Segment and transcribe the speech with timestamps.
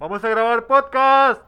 [0.00, 1.42] Vamos a grabar podcast.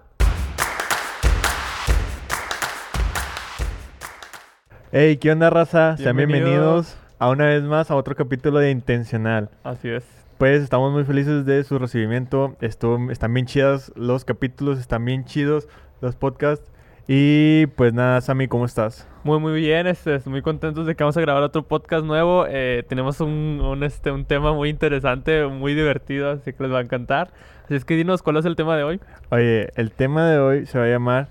[4.90, 5.96] Hey, ¿qué onda, raza?
[5.96, 6.50] Sean Bienvenidos.
[6.50, 9.48] bienvenidos a una vez más a otro capítulo de Intencional.
[9.64, 10.04] Así es.
[10.36, 12.54] Pues estamos muy felices de su recibimiento.
[12.60, 15.66] Estuvo, están bien chidas los capítulos, están bien chidos
[16.02, 16.70] los podcasts.
[17.08, 19.08] Y pues nada, Sammy, ¿cómo estás?
[19.24, 19.86] Muy, muy bien.
[19.86, 22.46] Este, muy contentos de que vamos a grabar otro podcast nuevo.
[22.48, 26.78] Eh, tenemos un, un, este, un tema muy interesante, muy divertido, así que les va
[26.78, 27.32] a encantar.
[27.64, 29.00] Así es que dinos, ¿cuál es el tema de hoy?
[29.30, 31.28] Oye, el tema de hoy se va a llamar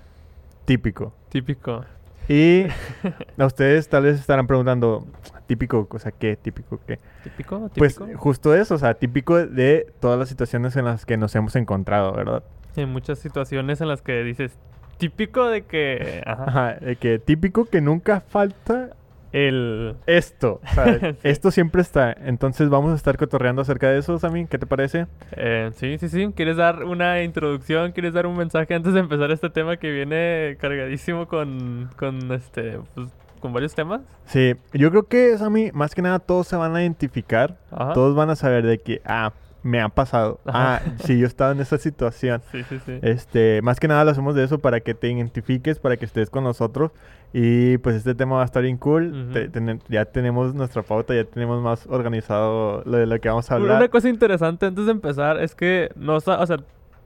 [0.64, 1.14] típico.
[1.30, 1.84] Típico.
[2.28, 2.66] Y
[3.38, 5.06] a ustedes tal vez estarán preguntando,
[5.46, 6.36] típico, o sea, ¿qué?
[6.36, 6.98] Típico, ¿qué?
[7.24, 7.70] ¿Típico?
[7.76, 8.18] Pues ¿Típico?
[8.18, 12.12] justo eso, o sea, típico de todas las situaciones en las que nos hemos encontrado,
[12.12, 12.44] ¿verdad?
[12.76, 14.58] Hay muchas situaciones en las que dices,
[15.02, 16.22] típico de que...
[16.24, 18.90] Ajá, Ajá, de que típico que nunca falta
[19.32, 19.96] el...
[20.06, 20.60] esto.
[20.74, 21.16] Sí.
[21.24, 22.12] Esto siempre está.
[22.12, 24.46] Entonces vamos a estar cotorreando acerca de eso, Sammy.
[24.46, 25.06] ¿Qué te parece?
[25.32, 26.32] eh, sí, sí, sí.
[26.36, 27.90] ¿Quieres dar una introducción?
[27.90, 32.78] ¿Quieres dar un mensaje antes de empezar este tema que viene cargadísimo con, con este,
[32.94, 33.08] pues,
[33.40, 34.02] con varios temas?
[34.26, 37.56] Sí, yo creo que, Sammy, más que nada todos se van a identificar.
[37.72, 37.92] Ajá.
[37.92, 40.40] Todos van a saber de que, ah, me ha pasado.
[40.44, 40.76] Ajá.
[40.76, 42.42] Ah, sí, yo estaba en esa situación.
[42.50, 42.98] Sí, sí, sí.
[43.02, 46.30] Este, más que nada lo hacemos de eso para que te identifiques, para que estés
[46.30, 46.90] con nosotros.
[47.32, 49.08] Y pues este tema va a estar bien cool.
[49.24, 49.32] Ujú.
[49.32, 53.50] Te- tene- ya tenemos nuestra pauta, ya tenemos más organizado lo de lo que vamos
[53.50, 53.90] a Una hablar.
[53.90, 56.56] cosa interesante antes de empezar es que no o sea,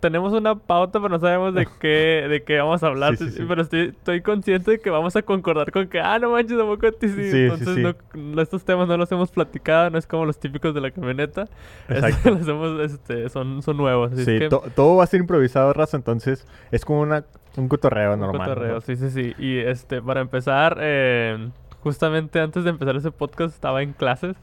[0.00, 3.16] tenemos una pauta, pero no sabemos de qué, de qué vamos a hablar.
[3.16, 3.44] Sí, sí, sí.
[3.48, 6.64] Pero estoy, estoy consciente de que vamos a concordar con que, ah, no manches, ¿a
[6.64, 7.20] poco a ti sí?
[7.32, 7.78] Entonces.
[7.78, 10.90] No, no- estos temas no los hemos platicado, no es como los típicos de la
[10.90, 11.46] camioneta.
[11.88, 12.30] Exacto.
[12.30, 14.12] los hemos, este, son, son nuevos.
[14.12, 15.96] Así es Sí, que to- todo va a ser improvisado, raza.
[15.96, 17.24] Entonces es como una,
[17.56, 18.48] un cotorreo un normal.
[18.48, 18.54] ¿no?
[18.54, 19.34] cotorreo, sí, sí, sí.
[19.38, 21.48] Y este, para empezar, eh,
[21.80, 24.36] justamente antes de empezar ese podcast estaba en clases.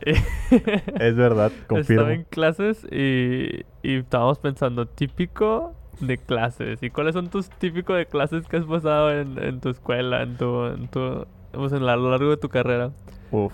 [1.00, 2.02] Es verdad, confirmo.
[2.02, 6.82] Estaba en clases y, y estábamos pensando, típico de clases.
[6.82, 10.36] ¿Y cuáles son tus típicos de clases que has pasado en, en tu escuela, en
[10.36, 12.90] tu, en tu, pues, en la- a lo largo de tu carrera?
[13.30, 13.52] Uf.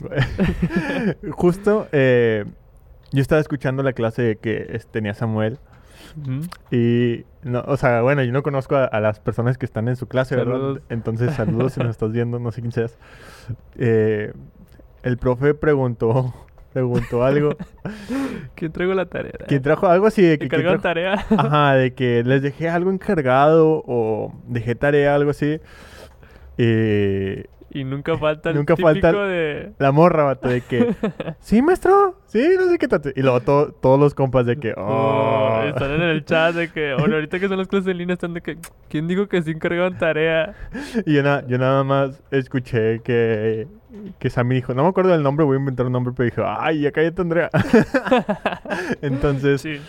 [1.30, 2.44] Justo, eh,
[3.12, 5.58] yo estaba escuchando la clase que tenía Samuel.
[6.70, 9.96] Y, no, o sea, bueno, yo no conozco a, a las personas que están en
[9.96, 10.82] su clase, ¿verdad?
[10.88, 12.98] Entonces, saludos si nos estás viendo, no sé quién seas.
[13.76, 14.32] Eh,
[15.02, 16.34] el profe preguntó,
[16.72, 17.56] preguntó algo.
[18.54, 19.32] ¿Quién traigo la tarea?
[19.48, 20.48] ¿Quién trajo algo así de que...
[20.48, 21.26] ¿Que quién cargaron trajo- tarea?
[21.38, 25.58] Ajá, de que les dejé algo encargado o dejé tarea, algo así.
[26.58, 27.44] Y
[27.74, 29.72] y nunca falta el Nunca típico falta- de...
[29.78, 30.94] la morra, vato, de que...
[31.40, 32.16] Sí, maestro.
[32.26, 33.10] Sí, no sé qué tanto.
[33.14, 34.72] Y luego to- todos los compas de que...
[34.76, 35.62] Oh, Oh.
[35.64, 38.34] están en el chat de que, bueno, ahorita que son las clases en línea están
[38.34, 40.54] de que, ¿quién dijo que sí encargaron tarea?
[41.06, 43.66] Y yo, na- yo nada más escuché que,
[44.18, 46.42] que Sammy dijo, no me acuerdo del nombre, voy a inventar un nombre, pero dijo,
[46.46, 47.50] ay, ya cállate, Andrea.
[49.02, 49.80] Entonces, Sí,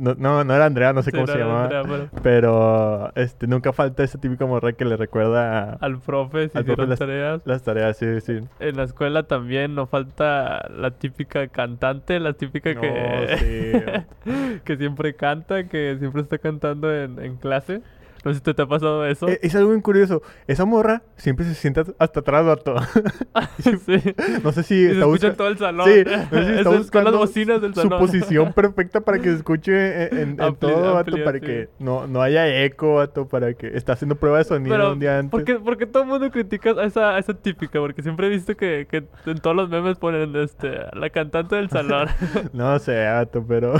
[0.00, 1.64] no, no, no era Andrea, no sé cómo se llamaba.
[1.64, 6.48] Andrea, pero Pero este, nunca falta ese típico morra que le recuerda a- al profe
[6.48, 7.42] si Al profe las- tareas.
[7.44, 8.40] las tareas, sí, sí.
[8.60, 14.04] En la escuela también no falta la típica cantante, la típica No, que,
[14.64, 17.80] que siempre canta, que siempre está cantando en, en clase.
[18.24, 19.28] No sé si te, te ha pasado eso.
[19.28, 20.22] Eh, Es algo bien curioso.
[20.46, 22.74] Esa morra siempre se sienta hasta atrás, vato.
[23.58, 23.72] sí.
[24.44, 25.86] No sé si está escucha busca- en todo el salón.
[25.88, 27.98] Sí, no sé si está son las buscando bocinas del su salón.
[27.98, 31.46] posición perfecta para que se escuche en, en- en todo, vato, amplia, para sí.
[31.46, 34.98] que no, no haya eco, vato, para que está haciendo prueba de sonido Pero, un
[35.00, 35.30] día antes.
[35.30, 37.78] ¿por qué, por qué todo el mundo critica a esa, a esa típica?
[37.80, 41.70] Porque siempre he visto que, que en todos los memes ponen este, la cantante del
[41.70, 42.08] salón.
[42.52, 43.78] No sé, vato, pero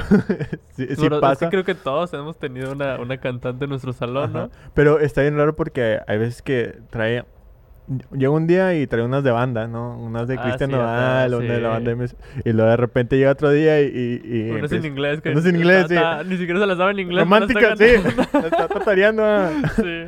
[0.71, 1.47] sí, sí Pero es pasa.
[1.47, 4.28] que creo que todos hemos tenido una, una cantante en nuestro salón,
[4.75, 7.25] Pero está bien raro porque hay veces que trae.
[8.13, 9.99] Llega un día y trae unas de banda, ¿no?
[9.99, 11.73] Unas de Ah, Cristian sí, Nodal, una de la sí.
[11.87, 12.17] banda MS.
[12.45, 13.87] Y luego de repente llega otro día y.
[13.87, 15.21] y, y Uno es en empieza- inglés.
[15.23, 15.95] Que uno es en inglés, sí.
[16.27, 17.25] Ni siquiera se la sabe en inglés.
[17.25, 17.87] Romántica, sí.
[18.35, 19.23] La está tatareando.
[19.25, 19.51] ah.
[19.75, 20.05] sí.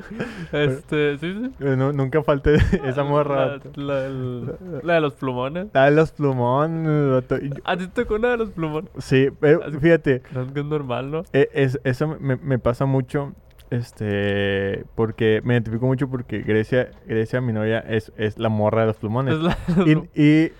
[0.53, 1.51] Este, sí, sí.
[1.61, 3.59] Eh, no- nunca falte esa morra.
[3.77, 4.53] La, la,
[4.83, 5.69] la de los plumones.
[5.73, 7.25] Ah, los plumones.
[7.65, 8.91] ¿A ti te tocó una de los plumones?
[8.99, 11.23] Sí, pero Así- fíjate, Creo que es normal, ¿no?
[11.33, 13.33] e- es, eso me, me pasa mucho.
[13.71, 18.87] Este, porque me identifico mucho porque Grecia, Grecia, mi novia, es, es la morra de
[18.89, 19.35] los plumones.
[19.35, 19.59] Es la-
[20.15, 20.53] Y, y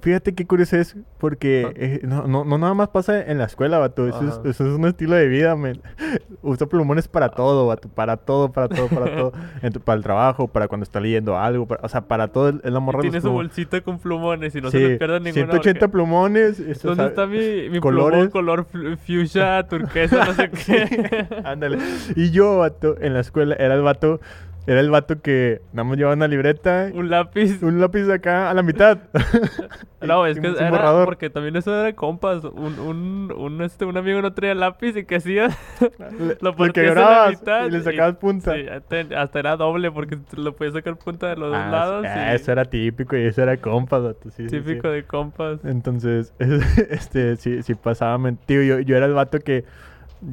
[0.00, 1.72] fíjate qué curioso es, porque Ah.
[1.76, 4.06] eh, no, no, no nada más pasa en la escuela, vato.
[4.06, 5.80] Eso es, eso es un estilo de vida, men.
[6.42, 7.88] Usa plumones para todo, vato.
[7.88, 9.32] Para todo, para todo, para todo.
[9.84, 11.66] Para el trabajo, para cuando está leyendo algo.
[11.66, 14.70] para- o sea, para todo la morra de Tiene su bolsita con plumones y no
[14.70, 15.32] Sí, se le pierda ninguno.
[15.46, 16.60] 180 porque- plumones.
[16.60, 18.28] eso, ¿Dónde está mi, mi colores.
[18.28, 21.26] plumón color fu- fuchsia, turquesa, no sé qué?
[21.44, 21.78] Ándale.
[22.16, 24.20] Y yo, vato, en la escuela era el vato
[24.66, 27.62] era el vato que nada más llevaba una libreta, Un lápiz.
[27.62, 28.98] un lápiz acá a la mitad.
[30.04, 31.06] No, es que era borrador.
[31.06, 32.44] porque también eso era de compas.
[32.44, 35.48] Un, un, un, este, un amigo no traía lápiz y que hacía
[36.42, 38.52] lo partías en la mitad y le sacabas punta.
[38.54, 42.04] Sí, hasta, hasta era doble porque lo podías sacar punta de los dos Ah, lados.
[42.04, 45.64] y eso era típico y eso era compas, vato, sí, típico de compas.
[45.64, 46.34] Entonces,
[46.90, 49.64] este, sí, sí pasaba, tío, yo, yo era el vato que,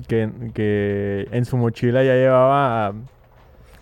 [0.09, 2.93] que, que en su mochila ya llevaba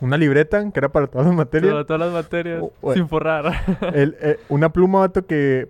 [0.01, 2.63] una libreta, que era para todas las materias, Todas, todas las materias.
[2.81, 3.51] O- sin forrar.
[3.93, 5.67] el, eh, una pluma, vato, que,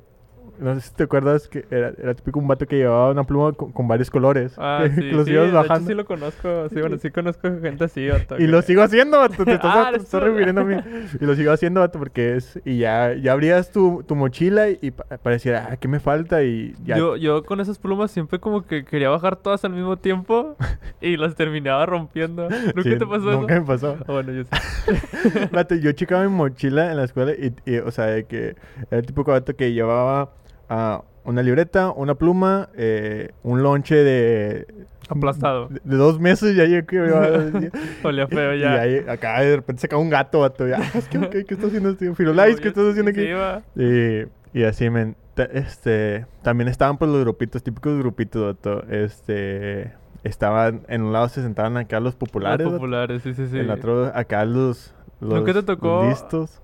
[0.60, 3.54] no sé si te acuerdas, que era, era típico un vato que llevaba una pluma
[3.54, 5.88] con, con varios colores, Ah, que, sí, que los sí, ibas bajando.
[5.88, 6.70] sí lo conozco.
[6.70, 8.08] Sí, bueno, sí conozco gente así.
[8.10, 9.44] vato, Y que- lo sigo haciendo, vato.
[9.46, 10.76] Te estás, Ah, te estás refiriendo a mí.
[11.20, 12.60] Y lo sigo haciendo, vato, porque es...
[12.66, 16.44] Y ya, ya abrías tu, tu mochila y, y pa- pareciera, ah, ¿qué me falta?
[16.44, 16.98] Y ya...
[16.98, 20.56] Yo, yo con esas plumas siempre como que quería bajar todas al mismo tiempo
[21.02, 22.50] y las terminaba rompiendo.
[22.50, 23.62] ¿Nunca Sí, te pasó Nunca eso?
[23.62, 23.98] me pasó.
[24.02, 24.50] Ah, bueno, yo sí.
[25.52, 28.56] Vato, yo checaba mi mochila en la escuela y, y, o sea, de que
[28.90, 30.30] era el típico vato que llevaba
[31.24, 34.68] una libreta, una pluma, eh, un lonche de...
[35.10, 35.68] Aplastado.
[35.70, 37.28] De, de dos meses ya llevaba...
[38.04, 38.74] Olía feo y ya.
[38.82, 40.68] ahí acá de repente sacaba un gato, vato.
[40.68, 42.14] Ya, "Ah, es que, ok, ¿qué estás haciendo, tío?
[42.16, 43.22] Firulais, No, ¿qué estás haciendo aquí?
[43.22, 43.62] iba.
[43.76, 44.26] Y,
[44.60, 45.16] y así, men.
[45.54, 48.84] Este, también estaban pues los grupitos, típicos grupitos, vato.
[48.90, 49.94] Este,
[50.24, 53.56] estaban, en un lado se sentaban acá los populares, Los populares, sí, sí, sí.
[53.58, 56.02] en el otro acá los, los ¿Nunca te tocó?
[56.04, 56.62] los listos.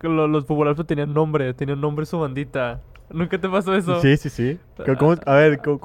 [0.00, 2.80] Lo- Los, populares pues, tenían nombre, tenían nombre su bandita.
[3.12, 4.00] ¿Nunca te pasó eso?
[4.00, 4.58] Sí, sí, sí.
[4.76, 5.78] ¿Cómo- cómo- a ver, ¿cómo,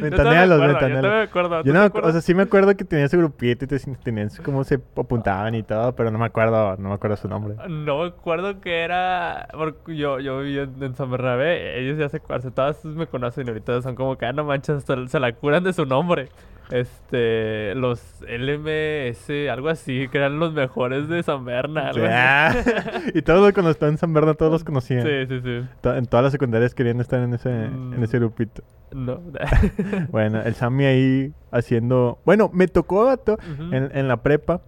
[0.00, 1.10] ventanealos, acuerdo, Yo ventanealos.
[1.12, 1.56] me acuerdo.
[1.58, 2.08] Yo ¿tú no, me acu- acuerdas?
[2.10, 4.74] o sea, sí me acuerdo que tenía ese grupito y te- tenían su- cómo se
[4.96, 7.56] apuntaban y todo, pero no me acuerdo, no me acuerdo su nombre.
[7.68, 9.48] No me acuerdo que era.
[9.52, 11.80] Porque yo, yo viví en, San Bernabé.
[11.80, 12.20] Ellos ya se.
[12.54, 15.72] Todas me conocen y ahorita son como que, ah, no manches, se la curan de
[15.72, 16.28] su nombre.
[16.70, 17.74] Este.
[17.74, 21.88] Los LMS, algo así, que eran los mejores de San Berna.
[21.88, 22.12] Algo así.
[22.14, 22.54] Ah,
[23.14, 25.02] y todos los- cuando estaban en San Bernardo, todos los conocían.
[25.02, 25.88] Sí, sí, sí.
[25.90, 28.02] En todas las secundarias querían estar en ese, en Mm.
[28.04, 28.62] ese grupito.
[28.92, 29.20] No.
[30.10, 32.18] Bueno, el Sammy ahí haciendo...
[32.24, 34.60] Bueno, me tocó, en, en la prepa.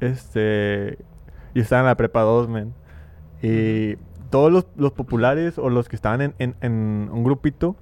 [0.00, 0.98] Este...
[1.54, 2.72] Yo estaba en la prepa 2, men.
[3.42, 3.96] Y
[4.30, 7.76] todos los, los populares o los que estaban en, en- en un grupito,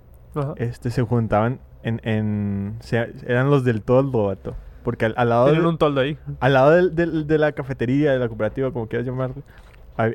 [0.57, 2.01] este, se juntaban en...
[2.05, 4.55] en se- eran los del toldo, vato.
[4.85, 6.17] Porque al, al lado, de, un toldo ahí.
[6.41, 9.43] al lado del- del- de la cafetería, de la cooperativa, como quieras llamarlo,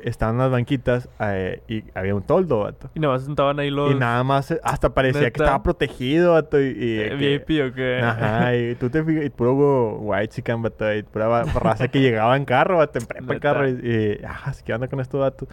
[0.02, 2.90] estaban las banquitas eh, y había un toldo, vato.
[2.92, 3.92] Y nada más sentaban ahí los.
[3.92, 5.44] Y nada más, eh, hasta parecía que ¿Neta?
[5.44, 6.60] estaba protegido, vato.
[6.60, 8.00] Y, y eh, que- VIP o qué.
[8.02, 12.36] Ajá, y tú te fijas, y puro white chicken, vato, y pura raza que llegaba
[12.36, 13.40] en carro, vato, en prepa Neta.
[13.40, 13.68] carro.
[13.68, 15.48] Y, y ah, ¿qué onda con estos vatos?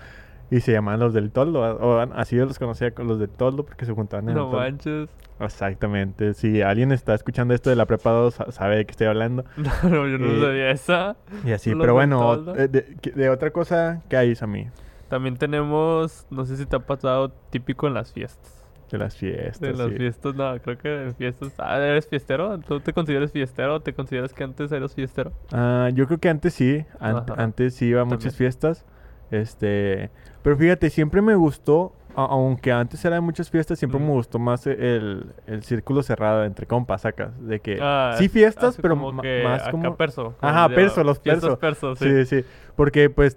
[0.55, 3.63] Y se llamaban los del toldo, o así yo los conocía con los del toldo
[3.63, 4.57] porque se juntaban en No el toldo.
[4.59, 5.09] manches.
[5.39, 9.07] Exactamente, si alguien está escuchando esto de la prepa 2, sa- sabe de qué estoy
[9.07, 9.43] hablando.
[9.57, 11.15] No, no, yo no Eh, sabía esa.
[11.45, 14.67] Y así, Los pero bueno, eh, de, otra cosa, ¿qué hay, a mí?
[15.09, 18.63] También tenemos, no sé si te ha pasado típico en las fiestas.
[18.91, 19.59] De las fiestas.
[19.59, 19.95] De las sí.
[19.97, 21.51] fiestas, no, creo que en fiestas.
[21.57, 22.59] Ah, ¿eres fiestero?
[22.59, 25.31] ¿Tú te consideras fiestero o te consideras que antes eras fiestero?
[25.51, 27.33] Ah, yo creo que antes sí, an- Ajá.
[27.37, 28.85] antes sí iba a muchas fiestas.
[29.33, 30.09] Este,
[30.43, 34.67] pero fíjate, siempre me gustó, aunque antes era de muchas fiestas, siempre me gustó más
[34.67, 39.21] el, el círculo cerrado entre compas, sacas, de que Ah, sí fiestas, pero como ma-
[39.23, 40.35] que más acá como perso.
[40.39, 41.59] como Ajá, perso, los Fiestas perso.
[41.59, 42.25] perso, sí.
[42.25, 42.45] Sí, sí,
[42.75, 43.35] porque pues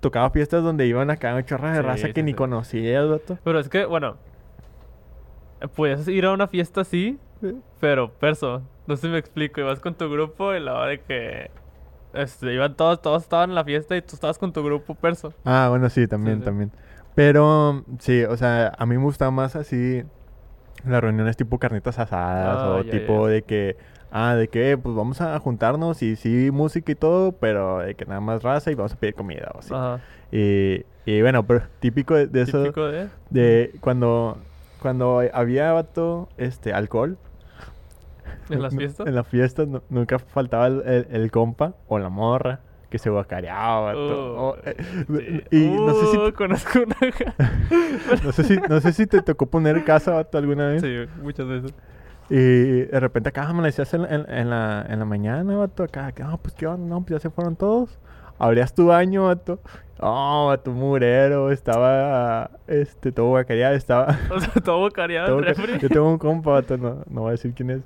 [0.00, 2.36] tocaba fiestas donde iban acá un chorro de Sí, raza sí, que ni sí.
[2.36, 3.38] conocías, vato.
[3.42, 4.16] Pero es que, bueno,
[5.74, 7.18] puedes ir a una fiesta así,
[7.80, 8.62] pero perso.
[8.86, 9.60] No sé si me explico.
[9.60, 11.50] Ibas con tu grupo y la hora de que.
[12.12, 15.32] Este, iban todos, todos estaban en la fiesta y tú estabas con tu grupo perso.
[15.44, 16.44] Ah, bueno, sí, también, sí.
[16.44, 16.72] también.
[17.14, 20.02] Pero sí, o sea, a mí me gusta más así
[20.86, 23.34] las reuniones tipo carnitas asadas Ah, o ya, tipo ya.
[23.34, 23.76] de que,
[24.10, 28.06] ah, de que pues vamos a juntarnos y sí música y todo, pero de que
[28.06, 29.74] nada más raza y vamos a pedir comida o así.
[29.74, 30.00] Ajá.
[30.30, 33.08] Y, y bueno, pero típico de, de eso, Típico de.
[33.30, 34.38] de cuando,
[34.80, 37.18] cuando había vato, este, alcohol.
[38.50, 39.06] ¿En las fiestas?
[39.06, 43.10] En las fiestas nu- nunca faltaba el, el- el compa o la morra que se
[43.10, 43.94] guacareaba.
[43.94, 43.98] Uh,
[44.38, 44.76] o, eh,
[45.50, 45.56] sí.
[45.56, 46.96] y no sé si Uh, conozco una.
[48.24, 50.80] No sé si, no sé si te tocó poner casa vato, alguna vez.
[50.82, 51.74] sí, muchas veces.
[52.30, 56.22] Y de repente acá amanecías en, en, en la, en la mañana, vato, acá, que,
[56.22, 57.98] no, pues qué onda, no, pues ya se fueron todos.
[58.38, 59.60] Abrías tu baño, vato.
[60.00, 64.16] Oh, vato, murero, estaba, este, todo guacareado, estaba...
[64.30, 64.88] O sea, todo
[65.40, 65.78] refri.
[65.80, 67.80] Yo tengo un compa, vato, no, no voy a decir quién es,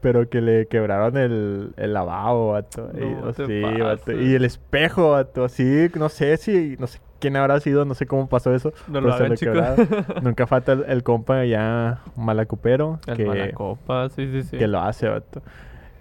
[0.00, 2.90] pero que le quebraron el, el lavabo, vato.
[2.94, 6.88] y, No oh, te sí, vato, y el espejo, vato, así, no sé si, no
[6.88, 8.72] sé quién habrá sido, no sé cómo pasó eso.
[8.88, 9.56] No lo hagan, chicos.
[10.22, 14.58] Nunca falta el, el compa ya malacupero El que, Malacopa, sí, sí, sí.
[14.58, 15.42] que lo hace, vato.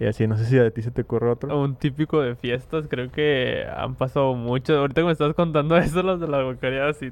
[0.02, 1.56] Y así, no sé si a ti se te ocurre otro.
[1.62, 4.80] Un típico de fiestas, creo que han pasado mucho.
[4.80, 7.12] Ahorita que me estás contando eso, los de la bocaría, así.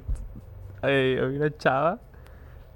[0.82, 2.00] Ay, había una chava.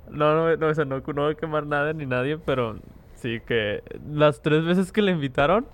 [0.08, 2.76] No, no, no, o sea, no, no voy a quemar nada ni nadie, pero
[3.14, 5.66] sí que las tres veces que le invitaron,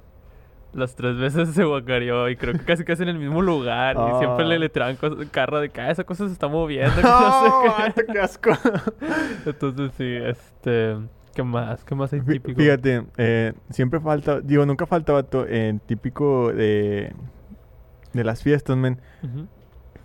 [0.72, 3.96] las tres veces se guacareó y creo que casi casi en el mismo lugar.
[3.96, 4.58] Y siempre le, Ah.
[4.58, 6.94] le tiraban cos- carro de que "Ah, esa cosa se está moviendo.
[6.96, 7.10] que ¡No!
[7.20, 7.82] no sé qué".
[7.82, 8.50] vato, qué asco!
[9.46, 10.96] Entonces sí, este.
[11.34, 11.84] ¿Qué más?
[11.84, 12.58] ¿Qué más hay típico?
[12.60, 17.12] Fíjate, eh, siempre falta, digo, nunca falta, vato, en típico de,
[18.12, 18.98] de las fiestas, men,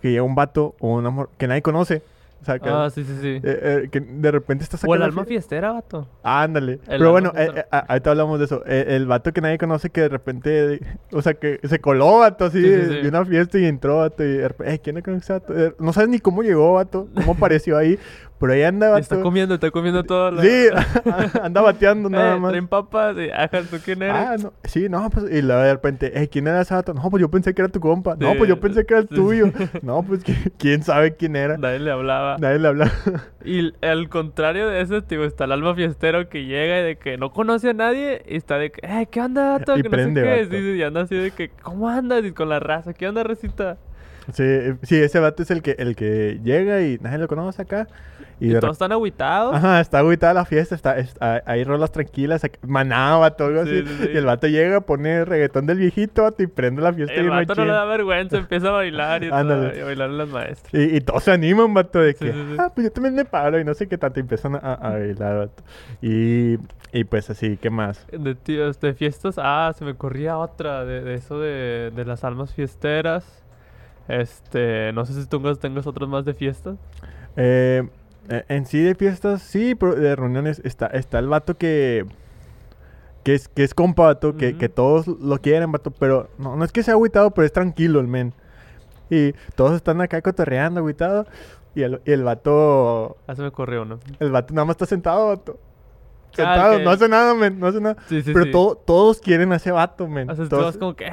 [0.00, 2.02] que llega un vato o un amor que nadie conoce.
[2.42, 3.28] O sea, que, Ah, sí, sí, sí.
[3.28, 6.06] eh, eh, que de repente estás o el alma fie- fiestera, vato.
[6.22, 6.72] Ándale.
[6.86, 8.62] El Pero bueno, eh, eh, ahorita hablamos de eso.
[8.66, 10.80] Eh, el vato que nadie conoce que de repente,
[11.12, 13.00] o sea, que se coló, vato, así, Sí, sí, de- sí.
[13.02, 15.58] de una fiesta y entró, vato, y de repente, "Ey, ¿quién es ese vato?
[15.58, 17.98] Eh, No sabes ni cómo llegó, vato, cómo apareció ahí,
[18.38, 19.00] pero ahí anda, vato.
[19.00, 20.30] está comiendo, está comiendo todo.
[20.30, 20.68] la- Sí,
[21.42, 22.50] anda bateando nada Eh, más.
[22.50, 24.14] traen papas y, ajá, ¿tú quién eres?
[24.14, 26.92] Ah, no, sí, no, pues, y luego de repente, "Ey, ¿quién era ese vato?
[26.94, 28.16] No, pues yo pensé que era tu compa.
[28.18, 29.46] No, pues yo pensé que era el sí, tuyo.
[29.82, 31.56] No, pues ¿qui- quién sabe quién era.
[31.56, 32.36] Nadie le hablaba.
[32.38, 32.92] Nadie le hablaba.
[33.44, 37.16] Y al contrario de eso, tío, está el alma fiestero que llega y de que
[37.16, 39.78] no conoce a nadie y está de que, eh, ¿qué onda, vato?
[39.78, 40.44] Y que prende, no sé qué.
[40.56, 40.56] vato.
[40.76, 42.24] Y anda así de que, ¿cómo andas?
[42.24, 43.76] Y con la raza, ¿qué onda, recita?
[44.32, 47.62] Sí, eh, sí, ese vato es el que, el que llega y nadie lo conoce
[47.62, 47.86] acá.
[48.38, 49.54] Y, Y, todos están agüitados.
[49.54, 52.44] Ajá, está agüitada la fiesta, está, está- hay rolas tranquilas,
[53.44, 53.86] algo Sí, así.
[53.86, 54.10] sí, sí.
[54.12, 57.54] Y el vato llega, pone reggaetón del viejito, y prende la fiesta El bien vato
[57.54, 60.74] no le da vergüenza, empieza a bailar y, todo, y a bailar las maestras.
[60.74, 63.64] Y, y todos se animan, vato, de que, ah, pues yo también me paro y
[63.64, 65.62] no sé qué tanto, y empiezan a, a bailar, vato.
[66.02, 66.58] Y,
[66.92, 68.06] y pues así, ¿qué más?
[68.12, 72.22] De tíos, de fiestas, ah, se me corría otra, de, de eso de, de las
[72.22, 73.42] almas fiesteras.
[74.08, 76.76] Este, no sé si tú tengas, otros más de fiestas.
[77.36, 77.88] Eh,
[78.28, 82.06] en sí de fiestas, sí, pero de reuniones está, está el vato que...
[83.24, 86.70] Que es, que es compa, vato, que, todos lo quieren, vato, pero no, no es
[86.70, 88.32] que sea agüitado, pero es tranquilo el men.
[89.10, 91.26] Y todos están acá cotorreando, agüitado.
[91.74, 93.98] Y el, y el vato, Ah, se me corrió uno.
[94.20, 95.58] el vato nada más está sentado, vato.
[96.32, 96.82] Ah, Sentado, ok.
[96.82, 97.96] no hace nada, men, no hace nada.
[98.08, 98.50] Sí, sí, pero sí.
[98.52, 100.28] to- todos quieren a ese vato, men.
[100.30, 101.06] O sea, Todos- todos como que,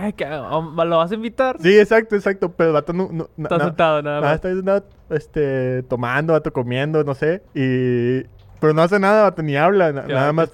[0.51, 1.57] um, ¿lo vas a invitar?
[1.61, 3.09] Sí, exacto, exacto, pero el vato no...
[3.37, 4.35] Está na- sentado nada Nada, más.
[4.35, 7.41] está sentado, este, tomando, vato, comiendo, no sé.
[7.53, 8.23] Y...
[8.59, 10.49] Pero no hace nada, vato, ni habla, na- nada más...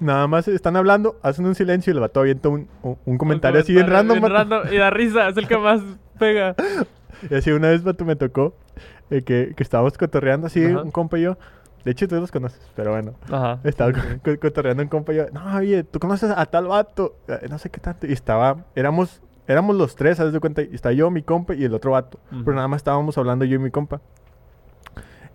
[0.00, 3.58] Nada más están hablando, hacen un silencio y el vato avienta un, un, un comentario
[3.60, 4.18] Un así bien random.
[4.20, 5.80] bien random, Y da risa, es el que más
[6.18, 6.54] pega.
[7.30, 8.54] Y así una vez, vato, me tocó
[9.08, 10.82] eh, que, que estábamos cotorreando así, Ajá.
[10.82, 11.38] un compa y yo.
[11.86, 13.14] De hecho, tú los conoces, pero bueno.
[13.30, 13.60] Ajá.
[13.62, 14.18] Estaba Sí, co- sí.
[14.34, 15.26] co- cotorreando un compa y yo.
[15.32, 17.14] No, oye, ¿tú conoces a tal vato?
[17.28, 18.08] Eh, No sé qué tanto.
[18.08, 18.64] Y estaba...
[18.74, 19.22] Éramos...
[19.46, 20.62] Éramos los tres, ¿sabes de cuenta?
[20.62, 22.18] Y está yo, mi compa y el otro vato.
[22.30, 24.00] Pero nada más estábamos hablando yo y mi compa.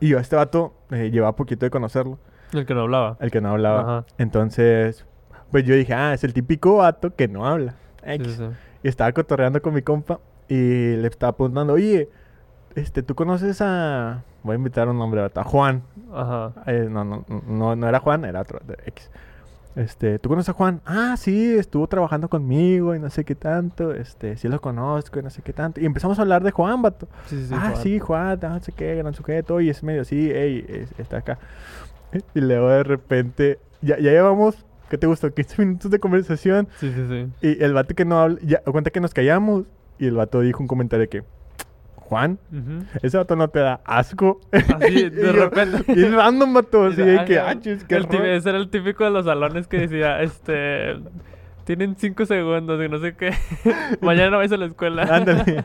[0.01, 2.19] Y yo a este vato eh, llevaba poquito de conocerlo.
[2.51, 3.15] El que no hablaba.
[3.21, 3.79] El que no hablaba.
[3.81, 4.05] Ajá.
[4.17, 5.05] Entonces...
[5.51, 7.75] Pues yo dije, ah, es el típico vato que no habla.
[8.03, 8.27] Sí, X.
[8.27, 8.49] sí, sí.
[8.83, 12.09] Y estaba cotorreando con mi compa y le estaba preguntando, oye,
[12.75, 14.23] este, ¿tú conoces a...
[14.43, 15.83] Voy a invitar un nombre, a Juan.
[16.13, 16.53] Ajá.
[16.65, 19.09] Eh, no, no, no, no era Juan, era otro, de X.
[19.75, 20.81] Este, ¿tú conoces a Juan?
[20.85, 23.93] Ah, sí, estuvo trabajando conmigo y no sé qué tanto.
[23.93, 25.79] Este, sí lo conozco y no sé qué tanto.
[25.79, 27.07] Y empezamos a hablar de Juan, vato.
[27.27, 27.53] Sí, sí, sí.
[27.55, 27.75] ah, Juan.
[27.83, 29.61] sí, Juan, no sé qué, gran sujeto.
[29.61, 31.39] Y es medio así, ey, es- está acá.
[32.35, 35.33] Y luego de repente, ya, ya llevamos, ¿qué te gustó?
[35.33, 36.67] 15 minutos de conversación.
[36.77, 37.47] Sí, sí, sí.
[37.47, 39.63] Y el vato que no habla, ya cuenta que nos callamos.
[39.97, 41.23] Y el vato dijo un comentario que,
[42.11, 42.39] Juan,
[43.01, 44.41] ese vato no te da asco.
[44.51, 45.93] Así, de repente.
[45.93, 48.29] Y random, vato, así de que, ah, chis, qué El tí- raro".
[48.29, 50.97] ese era el típico de los salones que decía, este...
[51.63, 53.31] Tienen cinco segundos y no sé qué.
[54.01, 55.03] Mañana no vais a la escuela.
[55.03, 55.63] Ándale.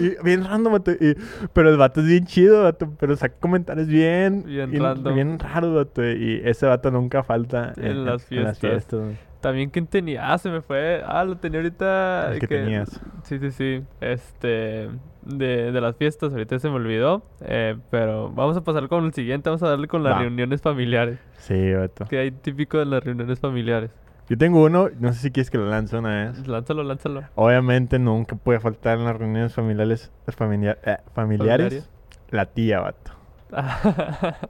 [0.00, 0.90] Y bien random, vato.
[0.92, 1.16] y-
[1.52, 2.92] pero el vato es bien chido, vato.
[2.98, 4.42] Pero saca comentarios bien.
[4.46, 5.14] Bien random.
[5.14, 6.02] Bien raros, vato.
[6.04, 8.58] Y ese vato nunca falta En las fiestas.
[8.58, 9.00] fiestas.
[9.40, 10.32] También, ¿quién tenía?
[10.32, 11.02] Ah, se me fue.
[11.06, 12.32] Ah, lo tenía ahorita.
[12.32, 13.00] El que tenías.
[13.22, 13.84] Sí, sí, sí.
[14.00, 14.88] Este.
[15.22, 17.22] De, de las fiestas, ahorita se me olvidó.
[17.42, 19.48] eh, pero vamos a pasar con el siguiente.
[19.50, 21.18] Vamos a darle con las reuniones familiares.
[21.38, 22.06] Sí, vato.
[22.06, 23.90] Que hay típico de las reuniones familiares.
[24.28, 26.46] Yo tengo uno, no sé si quieres que lo lance una vez.
[26.46, 27.22] Lánzalo, lánzalo.
[27.34, 31.88] Obviamente nunca puede faltar en las reuniones familiares, familia- eh, familiares,
[32.30, 33.12] la tía, vato.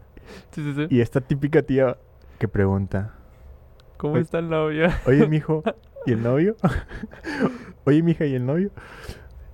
[0.50, 0.86] sí, sí, sí.
[0.90, 1.96] Y esta típica tía
[2.38, 3.14] que pregunta,
[3.98, 4.22] ¿Cómo Oye.
[4.22, 4.88] está el novio?
[5.06, 5.62] oye, mijo,
[6.06, 6.56] ¿y el novio?
[7.84, 8.70] oye, mija, ¿y el novio?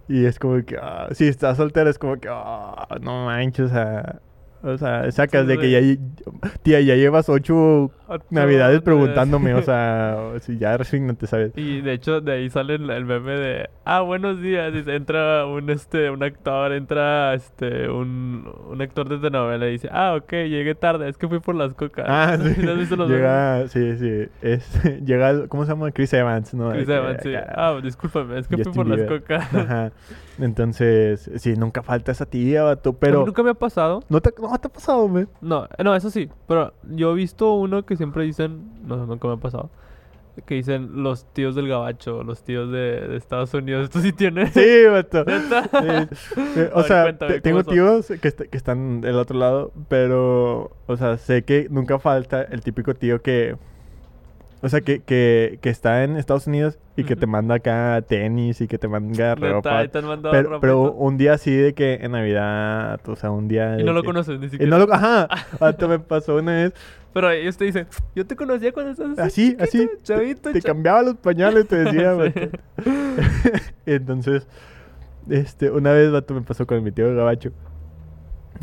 [0.07, 3.69] Y es como que, ah, si estás soltera, es como que, ah, no manches, o
[3.71, 4.21] sea,
[4.65, 5.81] O sea, sacas de que ya...
[6.63, 11.53] Tía, ya llevas ocho Ocho navidades preguntándome, o sea, si ya resígnate, ¿sabes?
[11.57, 15.71] Y de hecho de ahí sale el, el meme de ah buenos días entra un
[15.71, 20.75] este un actor entra este un, un actor de telenovela y dice ah ok llegué
[20.75, 22.61] tarde es que fui por las cocas Ah, sí.
[23.09, 24.29] Llega, sí, sí.
[24.43, 25.91] Es, llega, ¿cómo se llama?
[25.91, 26.71] Chris Evans, ¿no?
[26.73, 27.33] Chris Evans, sí.
[27.35, 29.93] ah discúlpame es que fui por las cocas Ajá.
[30.39, 33.25] Entonces, sí, nunca falta esa tía, vato, A mí pero...
[33.25, 35.27] nunca me ha pasado ¿No te, no te ha pasado, güey?
[35.41, 39.35] no no eso sí pero yo he visto uno que siempre dicen no nunca me
[39.35, 39.71] ha pasado
[40.47, 44.51] que dicen los tíos del gabacho los tíos de, de Estados Unidos esto sí tiene
[44.51, 45.25] Sí, vato.
[45.25, 46.41] Sí,
[46.73, 50.73] A O ver, sea, cuéntame, tengo tíos que, est- que están del otro lado, pero,
[50.89, 53.57] o sea, sé que nunca falta el típico tío que,
[54.65, 58.61] o sea, que, que, que está en Estados Unidos y que te manda acá tenis
[58.61, 59.85] y que te manda ropa.
[59.85, 63.47] y te Pero, y pero un día así de que en Navidad, o sea, un
[63.49, 63.79] día...
[63.79, 64.93] y no lo que- conoces ni Y siquiera no lo...
[64.93, 65.29] Ajá,
[65.61, 66.73] vato, me pasó una vez.
[67.13, 69.79] Pero ellos te dicen, yo te conocía cuando estabas Así, así.
[69.81, 70.69] chiquito, chavito, Te cha-".
[70.69, 72.17] cambiaba los pañales, te decía.
[73.87, 74.47] Entonces,
[75.31, 77.53] este, una vez, vato, me pasó con mi tío Gabacho.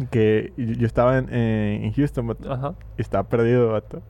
[0.10, 2.52] Que yo estaba en, eh, en Houston, vato.
[2.52, 2.74] Ajá.
[2.98, 4.02] Y estaba perdido, vato.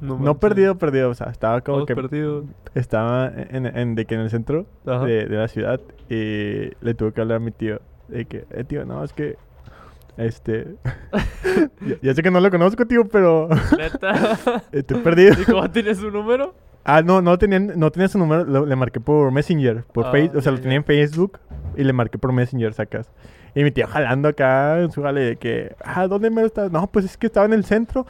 [0.00, 0.36] No, manches.
[0.40, 1.10] perdido, perdido.
[1.10, 1.94] O sea, estaba como Todos que...
[1.94, 2.44] perdidos.
[2.74, 5.80] Estaba en, en- de que en el centro de, de la ciudad.
[6.08, 7.80] Y le tuve que hablar a mi tío.
[8.08, 9.36] De que, eh, tío, no, es que...
[10.16, 10.74] Este...
[11.86, 13.48] ya, ya sé que no lo conozco, tío, pero...
[14.72, 15.34] Estoy perdido.
[15.40, 16.54] ¿Y cómo tienes su número?
[16.84, 20.10] Ah, no, no tenía, no tenía su número, lo- le marqué por Messenger, por Ah,
[20.12, 20.80] Facebook, o sea, ya, lo tenía ya.
[20.80, 21.38] en Facebook
[21.76, 23.10] y le marqué por Messenger, sacas.
[23.54, 26.70] Y mi tío jalando acá en su jale de que, ah, ¿dónde me estás?
[26.70, 28.06] No, pues es que estaba en el centro,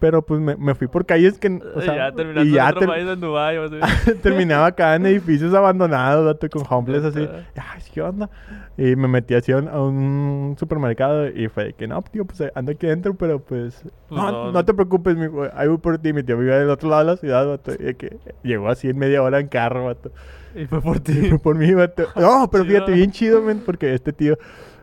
[0.00, 2.68] pero pues me, me fui por calles que, o sea, ya terminando y ya en
[2.68, 3.56] otro ter- país en Dubái.
[3.58, 3.76] o así.
[4.22, 7.28] terminaba acá en edificios abandonados, con homeless así.
[7.56, 8.30] Ay, ¿qué onda?
[8.76, 12.24] Y me metí así a un, a un supermercado y fue de que, no, tío,
[12.24, 14.52] pues ando aquí adentro, pero pues, Pues no, no.
[14.52, 16.12] no te preocupes, mijo, ahí voy por ti.
[16.12, 18.88] Mi tío vive del otro lado de la ciudad, vato, y de que llegó así
[18.88, 20.12] en media hora en carro, vato.
[20.54, 21.28] Y fue por Y ti.
[21.28, 22.04] fue por mí, vato.
[22.16, 24.38] No, pero fíjate, bien chido, men, porque este tío,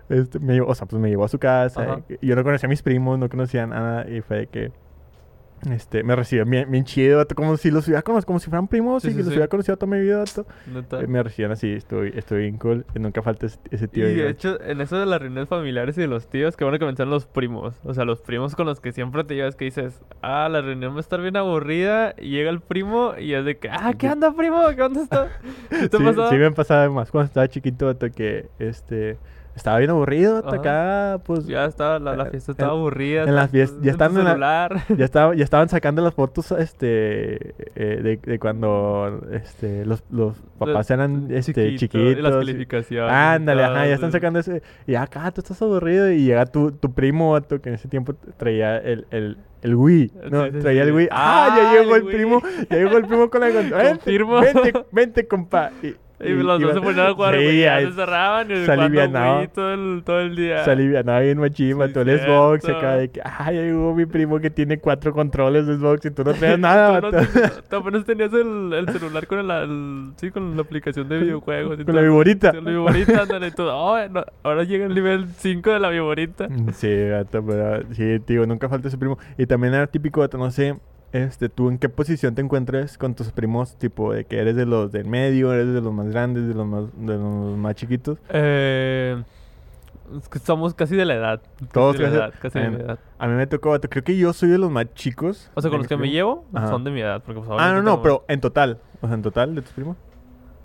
[0.09, 2.01] este, me llevó, o sea, pues me llevó a su casa.
[2.21, 4.71] Y yo no conocía a mis primos, no conocía nada, y fue de que,
[5.71, 9.01] este, me recibió bien, bien chido, como si los hubiera conocido, como si fueran primos
[9.01, 9.31] Sí, y sí, los sí.
[9.31, 10.23] hubiera conocido toda mi vida.
[10.27, 14.05] Eh, Me recibían así, estoy, estoy bien cool, y nunca falta ese, ese Y tío.
[14.05, 16.77] ahí, de hecho, en eso de las reuniones familiares y de los tíos, que bueno
[16.77, 17.79] que mencionan los primos.
[17.83, 20.93] O sea, los primos con los que siempre te llevas que dices, ah, la reunión
[20.93, 22.13] va a estar bien aburrida.
[22.19, 24.61] Y llega el primo y es de que, ah, ¿qué onda, primo?
[24.75, 25.29] ¿Qué onda está?
[25.71, 29.17] ¿Sí te ha sí, me pasaba más cuando estaba chiquito, que, este,
[29.55, 30.55] estaba bien aburrido, Ajá.
[30.57, 31.45] acá, pues...
[31.47, 33.23] Ya estaba, la, la Eh, fiesta en- estaba aburrida.
[33.23, 34.83] en las estás fies- ya tu están en la- celular.
[34.97, 40.35] Ya, estaba, ya estaban sacando las fotos este, eh, de, de cuando este, los, los
[40.59, 42.23] papás eran este, Chiquito, chiquitos.
[42.23, 43.11] Las calificaciones.
[43.11, 44.61] y Ándale, ajá, ya están sacando ese.
[44.87, 48.13] Y acá tú estás aburrido y llega tu, tu primo, vato, que en ese tiempo
[48.37, 50.11] traía el, el, el Wii.
[50.31, 50.91] No, Sí, sí, traía el.
[50.93, 51.07] Wii.
[51.11, 51.47] ¡Ah!
[51.51, 52.41] Ah, ya llegó el el, primo.
[52.69, 53.83] Ya llegó el primo con la consola.
[53.83, 54.11] Vente.
[54.23, 55.71] Vente, vente, compa.
[55.81, 58.65] Y, Y los dos se ponían a jugar, Sí, güey, ya ahí se cerraban y
[58.65, 59.39] se alivianaba.
[59.39, 60.63] Wii todo el, todo el día.
[60.63, 62.79] Se alivianaba bien machín, Sí, vato, el Xbox cierto.
[62.79, 66.23] acá de que, ay, llegó mi primo que tiene cuatro controles de Xbox y tú
[66.23, 67.17] no traes nada, Tú, no,
[67.69, 71.73] tú apenas tenías el, el celular con el, el- sí, con la aplicación de videojuegos.
[71.73, 71.95] y Con todo.
[71.97, 72.51] la viborita.
[72.51, 73.75] Sí, La viborita, ándale, y todo.
[73.85, 76.47] Oh, no, ahora llega el nivel 5 de la viborita.
[76.73, 79.17] Sí, gato, pero sí, tío, nunca falta ese primo.
[79.37, 80.77] Y también era típico, no sé,
[81.15, 84.65] este, tú en qué posición te encuentres con tus primos, tipo, de que eres de
[84.65, 88.17] los del medio, eres de los más grandes, de los más, de los más chiquitos.
[88.29, 89.23] Eh,
[90.43, 91.41] somos casi de la edad.
[91.57, 92.99] Casi Todos de la edad, casi de en- mi edad.
[93.17, 95.49] A mí me tocó, creo que yo soy de los más chicos.
[95.55, 96.67] O sea, con los que me llevo Ajá.
[96.67, 97.23] son de mi edad.
[97.25, 99.97] Porque, pues, Ah, no, no, pero en total, o sea, en total de tus primos.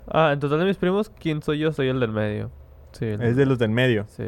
[0.07, 1.71] Ah, en total de mis primos, ¿quién soy yo?
[1.71, 2.51] Soy el del medio.
[2.91, 3.05] Sí.
[3.05, 4.05] el Es de los del medio.
[4.09, 4.25] Sí.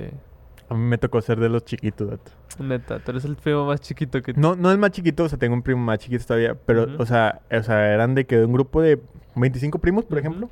[0.69, 2.19] A mí me tocó ser de los chiquitos.
[2.59, 4.33] Neta, tú eres el primo más chiquito que...
[4.33, 7.05] No, no el más chiquito, o sea, tengo un primo más chiquito todavía, pero, o
[7.05, 9.01] sea, o sea, eran de que de un grupo de
[9.35, 10.49] 25 primos, por ejemplo.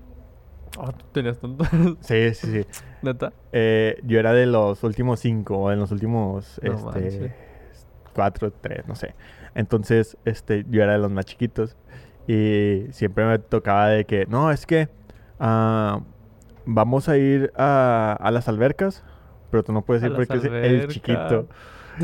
[0.79, 1.65] Ah, tú tenías tanto.
[2.01, 2.65] Sí, sí, sí.
[3.01, 3.33] Neta.
[3.51, 7.35] Eh, yo era de los últimos cinco, o en los últimos, No este,
[8.13, 9.15] cuatro, tres, no sé.
[9.55, 11.77] Entonces, este, yo era de los más chiquitos.
[12.27, 14.89] Y siempre me tocaba de que, no, es que
[15.39, 16.01] ah,
[16.65, 19.03] vamos a ir a, a las albercas,
[19.51, 21.47] pero tú no puedes ir porque es el chiquito.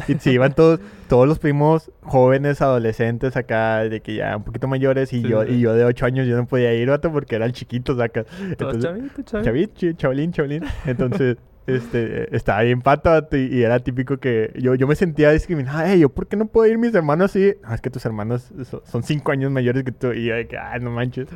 [0.08, 4.68] Y se iban todos, todos los primos jóvenes, adolescentes acá, de que ya un poquito
[4.68, 5.54] mayores, y Sí, yo, sí.
[5.54, 8.26] y yo de ocho años yo no podía ir, vato, porque chiquitos acá.
[8.26, 9.44] Todo Entonces, chavito, chavito.
[9.46, 10.64] Chavit, chi- chavalín, chavalín.
[10.86, 14.96] Entonces, este, eh, estaba bien pato, vato, y, y era típico que yo, yo me
[14.96, 15.82] sentía discriminado.
[15.86, 17.56] Ey, ¿yo por qué no puedo ir mis hermanos así?
[17.64, 20.12] Ah, es que tus hermanos so- son cinco años mayores que tú.
[20.14, 21.28] Y yo de que, ay, no manches.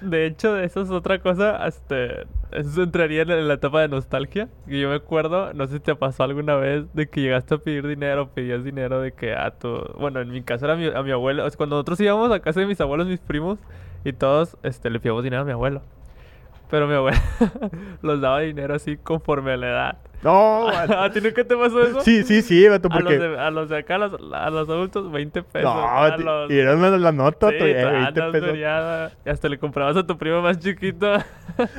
[0.00, 1.64] De hecho, eso es otra cosa.
[1.66, 4.48] Este, eso entraría en la etapa de nostalgia.
[4.66, 7.58] Que yo me acuerdo, no sé si te pasó alguna vez, de que llegaste a
[7.58, 9.78] pedir dinero, pedías dinero de que a tu.
[9.98, 11.46] Bueno, en mi caso era mi, a mi abuelo.
[11.56, 13.60] Cuando nosotros íbamos a casa de mis abuelos, mis primos,
[14.04, 15.82] y todos este, le pedíamos dinero a mi abuelo.
[16.70, 17.18] Pero mi abuelo
[18.02, 19.98] los daba dinero así conforme a la edad.
[20.22, 20.68] No.
[20.68, 22.00] ¿A ti nunca te pasó eso?
[22.02, 23.18] Sí, sí, sí, vato, A los, porque...
[23.18, 25.74] de, a los de acá, a los, a los adultos, 20 pesos.
[25.74, 26.50] No, los...
[26.50, 28.58] y era una la nota, Sí, eh, 20 tranas, pesos.
[28.58, 31.12] y hasta le comprabas a tu primo más chiquito.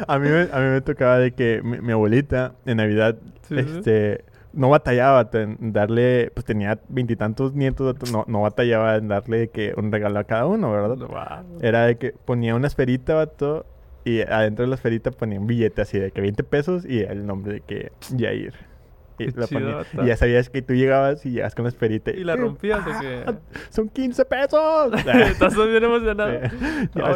[0.07, 3.55] A mí, me, a mí me tocaba de que mi, mi abuelita en Navidad, Sí,
[3.55, 3.77] sí.
[3.77, 9.73] este, no batallaba en darle, pues tenía veintitantos nietos, no, no batallaba en darle que
[9.77, 10.97] un regalo a cada uno, ¿verdad?
[10.97, 11.59] Wow.
[11.61, 13.65] Era de que ponía una esferita, vato,
[14.03, 17.25] y adentro de la esferita ponía un billete así de que 20 pesos y el
[17.25, 18.53] nombre de que Jair.
[19.19, 20.03] Y, Qué chido, ponía.
[20.03, 22.09] y ya sabías que tú llegabas y llegas con la esferita.
[22.11, 23.35] ¿Y la ¡eh, rompías ah, que?
[23.69, 24.93] ¡Son 15 pesos!
[25.05, 26.31] Estás bien emocionado.
[26.31, 26.57] Sí.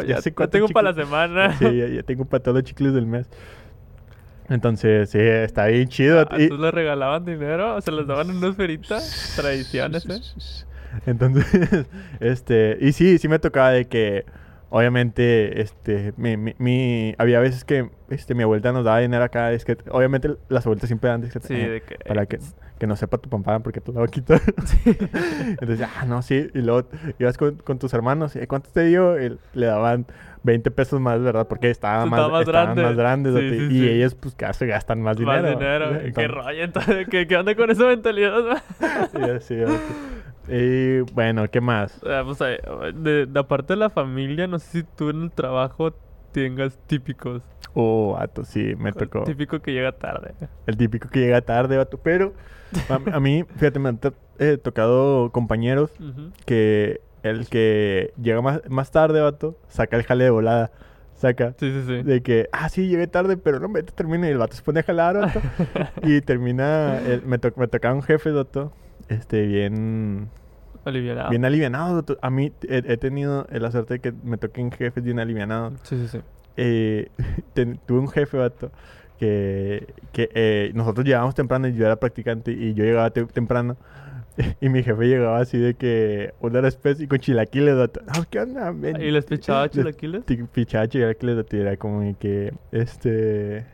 [0.06, 1.58] Ya, sé ya cuántos tengo para la semana.
[1.58, 3.28] Sí, ya, ya tengo para todos los chicles del mes.
[4.48, 6.20] Entonces, sí, está bien chido.
[6.20, 7.80] ¿A y- todos les regalaban dinero?
[7.80, 8.98] ¿Se les daban en una esferita?
[9.34, 10.66] Tradiciones, ¿eh?
[11.06, 11.86] Entonces,
[12.20, 14.24] este, y sí, sí me tocaba de que,
[14.70, 19.52] obviamente, este, mi, mi, mi- había veces que, este, mi abuelita nos daba dinero acá,
[19.52, 21.96] es que, obviamente, las abuelitas siempre dan discreta- Sí, eh, de que...
[22.06, 22.38] para que,
[22.78, 24.40] que no sepa tu papá porque te la va a quitar.
[25.60, 29.20] Entonces, ah, no, sí, y luego ibas con, con tus hermanos, ¿y cuánto te dio?
[29.20, 30.06] Y le daban
[30.42, 31.48] 20 pesos más, ¿verdad?
[31.48, 32.82] Porque estaban más, Estaba más estaban grande.
[32.82, 35.42] más grandes, y ellos, pues, casi gastan más dinero.
[35.42, 35.84] Más dinero.
[35.86, 37.08] Entonces- Qué rollo, entonces.
[37.08, 38.62] ¿Qué, qué onda con esa mentalidad?
[39.40, 39.64] Sí, sí.
[40.48, 42.00] Y bueno, ¿qué más?
[42.04, 42.60] Ah, pues, eh,
[42.94, 45.92] de, de aparte de la familia, no sé si tú en el trabajo
[46.32, 47.42] tengas típicos.
[47.74, 49.24] Oh, vato, sí, me El tocó.
[49.24, 50.34] Típico que llega tarde.
[50.66, 51.98] El típico que llega tarde, vato.
[51.98, 52.32] Pero
[52.88, 54.00] a, a mí, fíjate, me han
[54.38, 55.90] eh, tocado compañeros
[56.44, 60.70] que el que llega más, más tarde, vato, saca el jale de volada.
[61.16, 61.54] Saca.
[61.58, 62.02] Sí, sí, sí.
[62.02, 64.28] De que, ah, sí, llegué tarde, pero no, vete, termina.
[64.28, 65.40] Y el vato se pone a jalar, vato.
[66.02, 68.72] y termina, el- me, to- me tocaba un jefe, vato.
[69.08, 70.28] Este, bien,
[70.84, 71.30] Alivianado.
[71.30, 72.04] bien alivianado.
[72.22, 75.74] A mí he, he tenido la suerte de que me toquen jefes bien alivianados.
[75.82, 76.18] Sí, sí, sí.
[76.56, 77.08] eh,
[77.54, 78.70] ten- tuve un jefe, vato,
[79.18, 83.76] que, que eh, nosotros llegábamos temprano y yo era practicante y yo llegaba te- temprano.
[84.60, 88.00] Y mi jefe llegaba así de que una hora después y con chilaquiles, vato.
[88.06, 88.70] "Ah, ¿Qué onda?
[88.70, 89.00] Ven".
[89.00, 90.24] ¿Y les pichaba Les- chilaquiles?
[90.52, 93.64] Pichaba chilaquiles, vato, y era como que, este...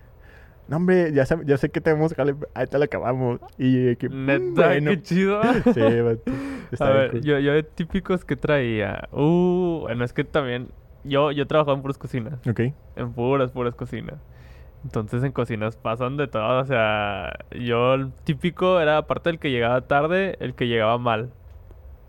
[0.73, 3.41] No, hombre, ya, ya sé que tenemos jale, ahí te lo acabamos.
[3.59, 4.91] Y que, "Mm, Neta, bueno".
[4.91, 5.39] qué chido.
[5.75, 5.81] Sí.
[6.81, 7.21] A ver, cool.
[7.21, 9.07] yo, yo de típicos que traía.
[9.13, 10.69] Uh, bueno, es que también.
[11.05, 12.41] Yo, yo trabajaba en puras cocinas.
[12.49, 12.61] Ok.
[12.97, 14.15] En puras, puras cocinas.
[14.83, 16.61] Entonces en cocinas pasan de todo.
[16.61, 21.33] O sea, yo el típico era aparte del que llegaba tarde, el que llegaba mal.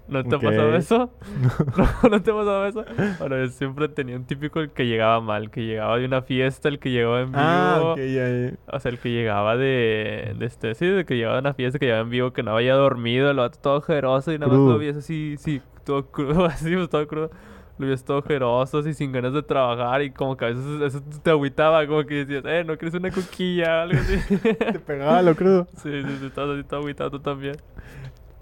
[0.07, 0.41] ¿No te Ok.
[0.41, 1.11] ha pasado eso?
[1.77, 2.85] ¿No, ¿No te ha pasado eso?
[3.19, 6.69] Bueno, yo siempre tenía un típico el que llegaba mal, que llegaba de una fiesta,
[6.69, 7.39] el que llegaba en vivo.
[7.39, 8.57] Ah, ok, ya, ya.
[8.67, 11.79] O sea, el que llegaba de, de este, sí, de que llegaba a una fiesta,
[11.79, 14.65] que llegaba en vivo, que no había dormido, el vato todo ojeroso y nada más
[14.65, 17.31] lo vies así, sí, todo crudo, así, pues todo crudo.
[17.77, 21.01] Lo vies todo ojeroso, así, sin ganas de trabajar y como que a veces eso
[21.23, 24.23] te agüitaba, como que decías, eh, ¿no quieres una coquilla o algo así?
[24.71, 25.67] Te pegaba lo crudo.
[25.73, 27.57] sí, sí, sí, estás así todo agüitado tú también.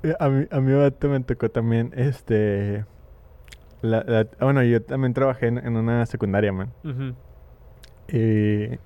[0.03, 0.71] Eh, A mí, a mí
[1.09, 2.85] me tocó también, este...
[3.81, 6.71] La, la- ah, bueno, yo también trabajé en, en una secundaria, man.
[8.07, 8.77] Y,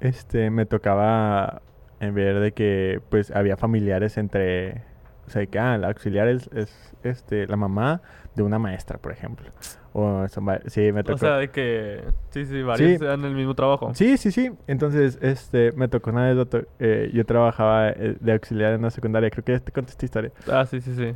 [0.00, 1.62] este, me tocaba
[2.00, 4.82] en ver de que, pues, había familiares entre...
[5.26, 8.02] O sea, que, ah, la auxiliar es, es, este, la mamá
[8.34, 9.48] de una maestra, por ejemplo.
[9.92, 10.24] O,
[10.66, 11.14] sí, me tocó...
[11.16, 13.04] O sea, de que, sí, sí, varios Sí.
[13.04, 13.92] dan el mismo trabajo.
[13.94, 14.52] Sí, sí, sí.
[14.68, 18.90] Entonces, este, me tocó una vez, vato, eh, yo trabajaba eh, de auxiliar en una
[18.90, 20.30] secundaria, creo que ya te conté esta historia.
[20.50, 21.14] Ah, sí, sí, sí.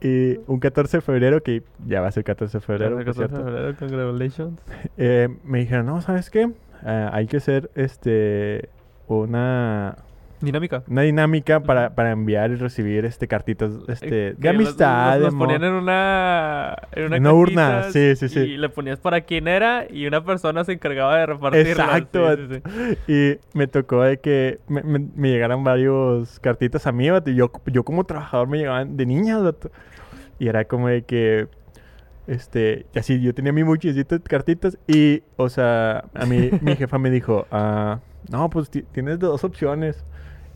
[0.00, 3.14] Y un 14 de febrero, que ya va a ser 14 de febrero, El por
[3.14, 4.60] 14 de febrero, congratulations.
[4.96, 6.50] eh, me dijeron, no, ¿sabes qué?
[6.84, 8.68] Ah, hay que hacer, este,
[9.08, 9.96] una,
[10.40, 10.82] Dinámica.
[10.88, 15.18] una dinámica para, para enviar y recibir, este, cartitas, este, Eh, de que los- amistad,
[15.20, 18.38] Los, de ponían en una, en una, En urna, sí, sí, sí.
[18.40, 21.78] Y le ponías para quién era y una persona se encargaba de repartirlas.
[21.78, 22.62] Exacto, sí, sí,
[23.06, 23.12] sí.
[23.52, 27.50] Y me tocó de que me, me- me llegaran varios cartitas a mí, y yo,
[27.66, 29.42] yo como trabajador me llegaban de niñas.
[30.38, 31.48] Y era como de que,
[32.26, 36.98] este, y así, yo tenía mi muchísimas cartitas y, o sea, a mí, mi jefa
[36.98, 40.04] me dijo, ah, no, pues ti- tienes dos opciones.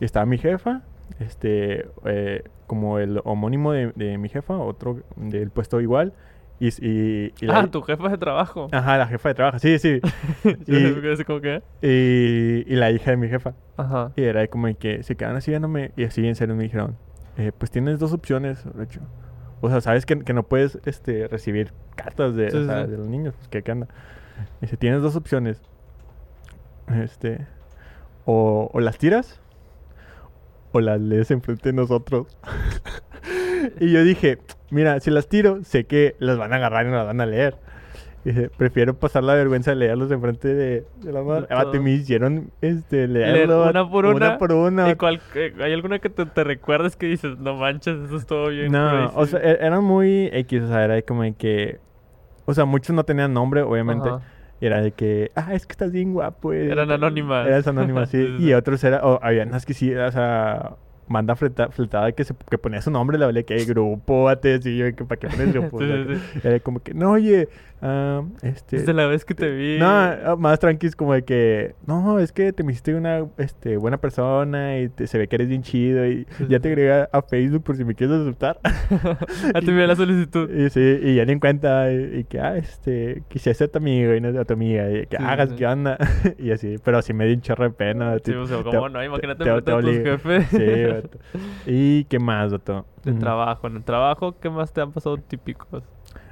[0.01, 0.81] Y estaba mi jefa,
[1.19, 6.11] este, eh, como el homónimo de, de mi jefa, otro del puesto igual,
[6.59, 8.67] Y, y, y la, Ah, tu jefa de trabajo.
[8.71, 9.99] Ajá, la jefa de trabajo, sí, sí.
[10.43, 11.39] Yo y- cómo
[11.81, 13.53] y, y la hija de mi jefa.
[13.77, 14.11] Ajá.
[14.15, 16.97] Y era como que se quedaban así viéndome y así en serio me dijeron,
[17.37, 19.01] eh, pues tienes dos opciones, de hecho.
[19.61, 22.85] O sea, sabes que, que no puedes este, recibir cartas de, Sí, o sí, sea,
[22.85, 22.91] sí.
[22.91, 23.87] de los niños, pues que qué anda.
[24.61, 25.61] Dice, tienes dos opciones.
[26.87, 27.45] Este,
[28.25, 29.40] o, o las tiras
[30.71, 32.27] o las lees enfrente de nosotros.
[33.79, 34.37] y yo dije,
[34.69, 37.25] mira, si las tiro, sé que las van a agarrar y no las van a
[37.25, 37.55] leer.
[38.23, 41.47] Dije, prefiero pasar la vergüenza de leerlos enfrente de, de la madre.
[41.49, 44.15] Ah, te me hicieron este, Leer leerlo una por una.
[44.15, 44.89] Una por una.
[44.91, 48.49] ¿Y cuál- eh, ¿Hay alguna que te, te recuerdes que dices, no manches, eso estuvo
[48.49, 48.71] bien?
[48.71, 49.31] No, o crazy"?
[49.31, 51.79] sea, e- eran muy X, o sea, era como que...
[52.45, 54.07] O sea, muchos no tenían nombre, obviamente.
[54.09, 54.21] Ajá.
[54.61, 56.53] Era de que, ah, es que estás bien guapo.
[56.53, 56.71] eh".
[56.71, 57.47] Eran anónimas.
[57.47, 58.35] Eran anónimas, sí.
[58.39, 60.77] Y otros era, o había unas que sí, o sea,
[61.35, 64.77] fleta- fletada que, se, que ponía su nombre, le valía que hay grupo, ate, así,
[64.77, 65.79] yo, que para qué pones grupo.
[65.79, 67.47] Sí, O sea, sí, Era como que, no, oye,
[67.81, 68.77] ah, este...
[68.77, 69.77] Desde la vez que te vi.
[69.79, 73.77] No, ah, más tranquis como de que, no, es que te me hiciste una este,
[73.77, 77.09] buena persona y te- se ve que eres bien chido y ya te agregué a-
[77.11, 78.59] a Facebook por si me quieres aceptar.
[79.53, 80.49] Ah, te envié la solicitud.
[80.49, 83.79] Y sí, y ya ni en cuenta, y, y que, ah, este, quisiera ser tu
[83.79, 85.51] amigo y no a tu amiga, y que hagas.
[85.53, 85.97] ¿qué onda?
[86.39, 88.17] y así, pero así me dio un chorro de pena.
[88.23, 89.03] Sí, o sea, te- ¿cómo no?
[89.03, 90.47] Imagínate te- de tus jefes.
[90.49, 90.57] Sí,
[91.01, 91.19] vato.
[91.65, 92.85] ¿Y qué más, vato?
[93.03, 93.67] De trabajo.
[93.67, 95.83] En el trabajo, ¿qué más te han pasado típicos?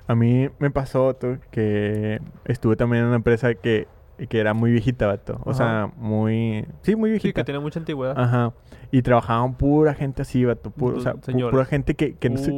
[0.07, 3.87] A mí me pasó, vato, que estuve también en una empresa que,
[4.27, 5.39] que era muy viejita, vato.
[5.45, 5.53] O Ajá.
[5.53, 6.65] sea, muy...
[6.81, 7.41] Sí, muy Sí, viejita.
[7.41, 8.13] que tiene mucha antigüedad.
[8.19, 8.53] Ajá.
[8.91, 10.71] Y trabajaban pura gente así, vato.
[10.71, 12.49] Puro, o sea, pu- pura gente que, que, no se,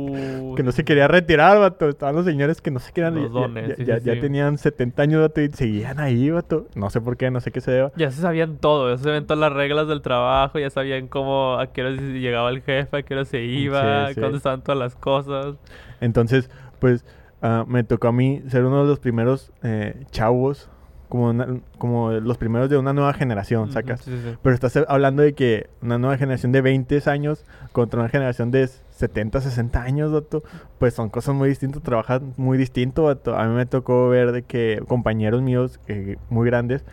[0.56, 1.90] que no se quería retirar, vato.
[1.90, 3.16] Estaban los señores que no se querían...
[3.16, 4.20] Los ya- dones, ya, sí, ya- sí, ya sí.
[4.22, 6.68] tenían 70 años, vato, y seguían ahí, vato.
[6.76, 7.92] No sé por qué, no sé qué se deba.
[7.98, 11.58] Ya se sabían todo, ya se sabían todas las reglas del trabajo, ya sabían cómo,
[11.60, 14.22] a qué hora llegaba el jefe, a qué hora se iba, Sí, sí.
[14.22, 15.56] dónde estaban todas las cosas.
[16.00, 17.06] Entonces, pues,
[17.42, 20.70] ah, me tocó a mí ser uno de los primeros eh, chavos,
[21.12, 24.00] como, una- como los primeros de una nueva generación, sacas.
[24.02, 24.38] sí, sí, sí.
[24.42, 27.44] Pero estás hablando de que una nueva generación de 20 años
[27.74, 30.42] contra una generación de 70, 60 años, vato,
[30.80, 33.36] pues son cosas muy distintas, trabajan muy distinto, vato.
[33.36, 36.86] A mí me tocó ver de que compañeros míos eh, muy grandes,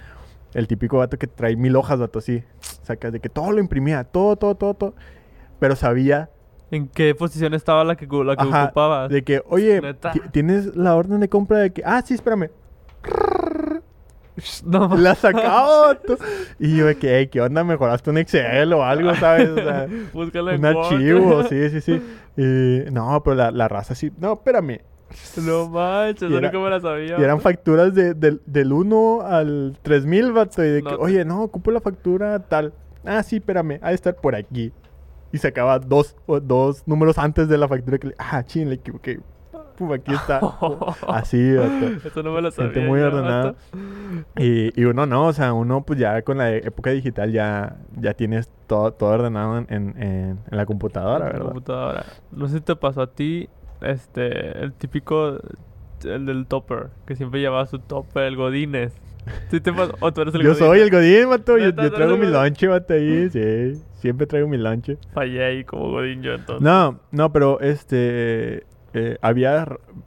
[0.53, 2.43] el típico vato que trae mil hojas, vato, así,
[2.83, 4.95] sacas de que todo lo imprimía, todo, todo, todo, todo,
[5.61, 6.29] pero sabía
[6.73, 9.11] ¿En qué posición estaba la que, la que Ajá, ocupabas?
[9.11, 9.81] de que, oye,
[10.33, 12.51] ¿tienes la orden de compra de que, ah, sí, espérame,
[14.65, 15.97] No, la sacaba.
[16.59, 17.65] Y yo de que, "Ey, ¿qué onda?
[17.65, 19.49] ¿Mejoraste un Excel o algo, sabes?
[19.51, 20.93] O sea, en un Word.
[20.93, 22.03] archivo, sí, sí, sí.
[22.37, 24.11] Y, no, pero la, la raza sí.
[24.19, 24.81] No, espérame.
[25.45, 27.19] No manches, era- nunca me la sabía.
[27.19, 30.63] Y eran facturas de, del- del 1 al 3000, vato.
[30.65, 32.73] Y de que, No oye, no, ocupo la factura tal.
[33.05, 34.73] Ah, sí, espérame, ha de estar por aquí.
[35.33, 38.15] Y sacaba dos, o dos números antes de la factura que le.
[38.19, 39.19] Ah, ching, le equivoqué.
[39.79, 40.41] Pum, aquí está.
[41.09, 41.87] Así, vato.
[42.05, 42.73] Eso no me lo sabía.
[42.73, 43.55] Gente muy ordenada.
[44.37, 48.15] Y, y uno no, o sea, uno pues ya con la época digital ya, ya
[48.15, 51.45] tienes todo, todo ordenado en, en, la computadora, En la ¿verdad?
[51.47, 52.07] computadora.
[52.33, 53.49] No sé si te pasó a ti,
[53.81, 55.39] este, el típico,
[56.05, 58.93] el del topper, que siempre llevaba su topper, el Godines.
[59.51, 59.95] ¿Sí te pasó?
[60.01, 60.59] ¿O tú eres el Yo Godín?
[60.67, 61.57] soy el Godín, vato.
[61.59, 63.81] Yo, Neta, yo ¿tú traigo mi lonche, vato, ahí, sí.
[63.95, 64.97] Siempre traigo mi lonche.
[65.13, 66.63] Fallé ahí como Godín yo entonces.
[66.63, 68.65] No, no, pero este...
[68.99, 69.67] eh, había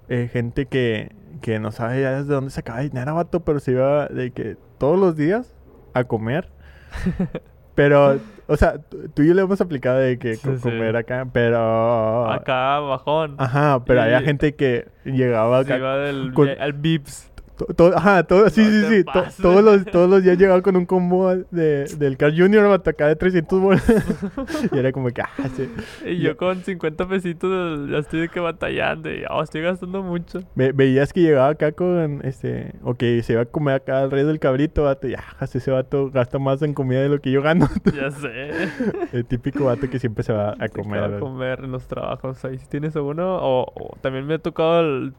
[0.10, 4.08] eh, gente que, que no sabe ya desde dónde sacaba dinero, vato, pero se iba
[4.08, 5.54] de que todos los días
[5.94, 6.50] a comer.
[7.76, 8.80] pero, o sea,
[9.14, 10.62] tú y yo le hemos aplicado de que Sí, co- sí.
[10.62, 12.30] comer acá, pero...
[12.32, 13.36] Acá, bajón.
[13.38, 15.78] Ajá, pero había gente que llegaba Se acá...
[15.80, 17.31] iba del, con- al Vips.
[17.66, 19.04] To- to- ajá, todo, sí, No sí, sí.
[19.04, 23.08] to- todos, los, todos los días llegaba con un combo de, del Car Junior, acá
[23.08, 23.84] de 300 bolas.
[24.72, 25.70] y era como que, ah, sí.
[26.06, 29.10] Y yo con 50 pesitos ya estoy de que batallando.
[29.12, 30.42] Y oh, estoy gastando mucho.
[30.56, 34.12] Ve- veías que llegaba acá con, este, o que se iba a comer acá al
[34.12, 37.32] rey del cabrito, vato, y ah, ese vato gasta más en comida de lo que
[37.32, 37.68] yo gano.
[37.94, 38.52] Ya sé.
[39.12, 41.10] El típico vato que siempre se va a comer.
[41.10, 42.44] queda comer en los trabajos.
[42.46, 43.38] Ahí si tienes uno.
[43.38, 45.14] O, o también me ha tocado el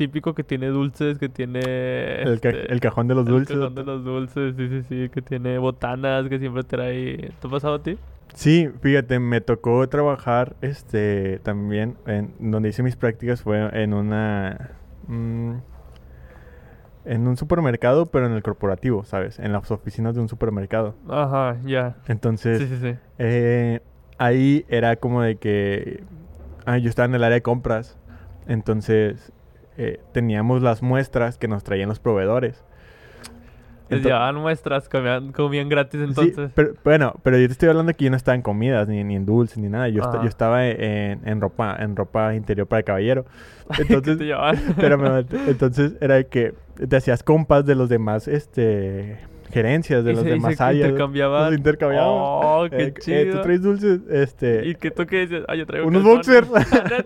[0.00, 1.60] típico que tiene dulces, que tiene.
[2.22, 3.56] El, ca- este, el cajón de los el dulces.
[3.58, 5.08] cajón de los dulces, sí, sí, sí.
[5.10, 7.32] Que tiene botanas, que siempre trae.
[7.38, 7.98] ¿Te ha pasado a ti?
[8.34, 14.70] Sí, fíjate, me tocó trabajar, este, también, en donde hice mis prácticas fue en una,
[15.08, 15.52] mm,
[17.04, 19.38] en un supermercado, pero en el corporativo, ¿sabes?
[19.38, 20.94] En las oficinas de un supermercado.
[21.08, 21.96] Ajá, ya.
[22.06, 22.94] Entonces, Sí, sí, sí.
[23.18, 23.80] eh,
[24.18, 26.04] ahí era como de que,
[26.66, 27.98] ah, yo estaba en el área de compras,
[28.46, 29.32] entonces
[29.80, 32.62] eh, teníamos las muestras que nos traían los proveedores.
[33.88, 36.52] Les Ento- llevaban muestras, comían, comían gratis Sí, entonces.
[36.54, 39.16] pero, bueno, pero yo te estoy hablando que yo no estaba en comidas, ni, ni
[39.16, 39.88] en dulces, ni nada.
[39.88, 43.24] Yo, yo estaba en, en ropa en ropa interior para caballero.
[43.76, 44.26] ¿Qué Entonces, te
[45.48, 46.54] entonces era de que
[46.88, 49.18] te hacías compas de los demás este,
[49.50, 50.86] gerencias, de Y los se- se áreas.
[50.88, 51.44] intercambiaban.
[51.50, 52.08] Los intercambiaban.
[52.10, 53.36] Oh, qué Eh, eh, chido.
[53.36, 54.66] tú traes dulces, este...
[54.66, 55.44] ¿Y que tú qué dices?
[55.48, 56.48] Ah, yo traigo Unos boxers.
[56.50, 57.04] ¿Neta?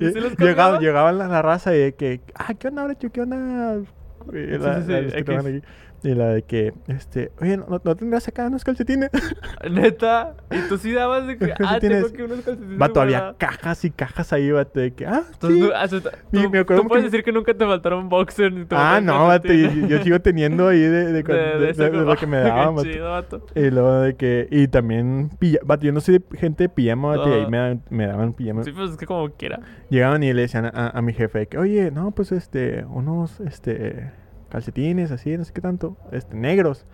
[0.00, 0.80] ¿Y Y sí los llegaba, cambiabas?
[0.80, 3.10] llegaban la, la raza y de que, ah, ¿qué onda, Brecho?
[3.10, 3.36] ¿Qué onda?
[3.36, 5.60] La, sí, sí, la-
[6.06, 9.10] Y la de que, este, oye, ¿no, no tendrás acá unos calcetines?
[9.68, 10.34] ¿Neta?
[10.52, 13.36] ¿Y tú sí dabas de que, ah, tengo que unos calcetines Va, todavía guardados?
[13.38, 15.66] cajas y cajas ahí, vato, de que, ah, Entonces, sí.
[15.66, 15.96] tú, ah, tú-
[16.38, 18.76] Y tú- me acuerdo tú puedes que- decir que nunca te faltaron boxers ni te
[18.76, 22.36] Ah, no, vato, yo, yo sigo teniendo ahí de, de, de- de- lo que me
[22.38, 22.88] daban, vato.
[22.88, 23.44] chido, vato.
[23.56, 27.16] Y luego de que, y también, pilla, vato, yo no soy de gente de pijama,
[27.16, 28.62] vato, y ahí me, dan- me daban pijama.
[28.62, 29.58] Sí, pues es que como quiera.
[29.90, 33.40] Llegaban y le decían a, a mi jefe de que, oye, no, pues este, unos,
[33.40, 34.12] este,
[34.48, 36.84] calcetines así, no sé qué tanto, este, negros.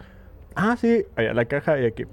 [0.54, 2.04] Ah, sí, allá la caja y aquí.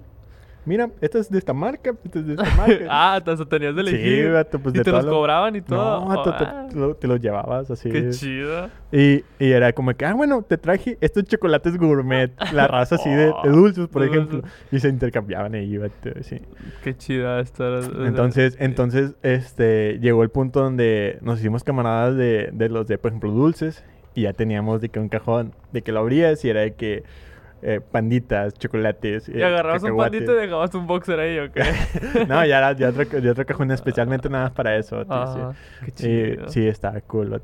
[0.65, 2.85] Mira, esta es de esta marca, esta es de esta marca.
[2.89, 4.31] ah, hasta tenías de sí, elegir.
[4.33, 6.01] vato, pues y de te los las- cobraban y todo.
[6.01, 7.89] No, vato, te, Ah, te lo, te los llevabas así.
[7.89, 8.69] Qué chido.
[8.91, 13.09] Y, y era como que, ah, bueno, te traje estos chocolates gourmet, la raza así
[13.09, 14.41] de, de dulces, por ejemplo.
[14.71, 16.37] Y se intercambiaban ahí, vato, sí.
[16.83, 17.79] Qué chida esta.
[18.05, 23.09] Entonces, entonces, este, llegó el punto donde nos hicimos camaradas de, de los de, por
[23.11, 23.83] ejemplo, dulces.
[24.15, 27.03] Y ya teníamos de que un cajón, de que lo abrías y era de que
[27.61, 29.29] eh, panditas, chocolates.
[29.29, 31.61] Y eh, agarrabas un pandito y dejabas un boxer ahí, ¿o qué?
[32.27, 35.03] no, ya era ya otro, ya otro cajón especialmente nada más para eso.
[35.03, 35.39] sí.
[35.85, 36.49] Qué Y chido.
[36.49, 37.41] sí, estaba cool.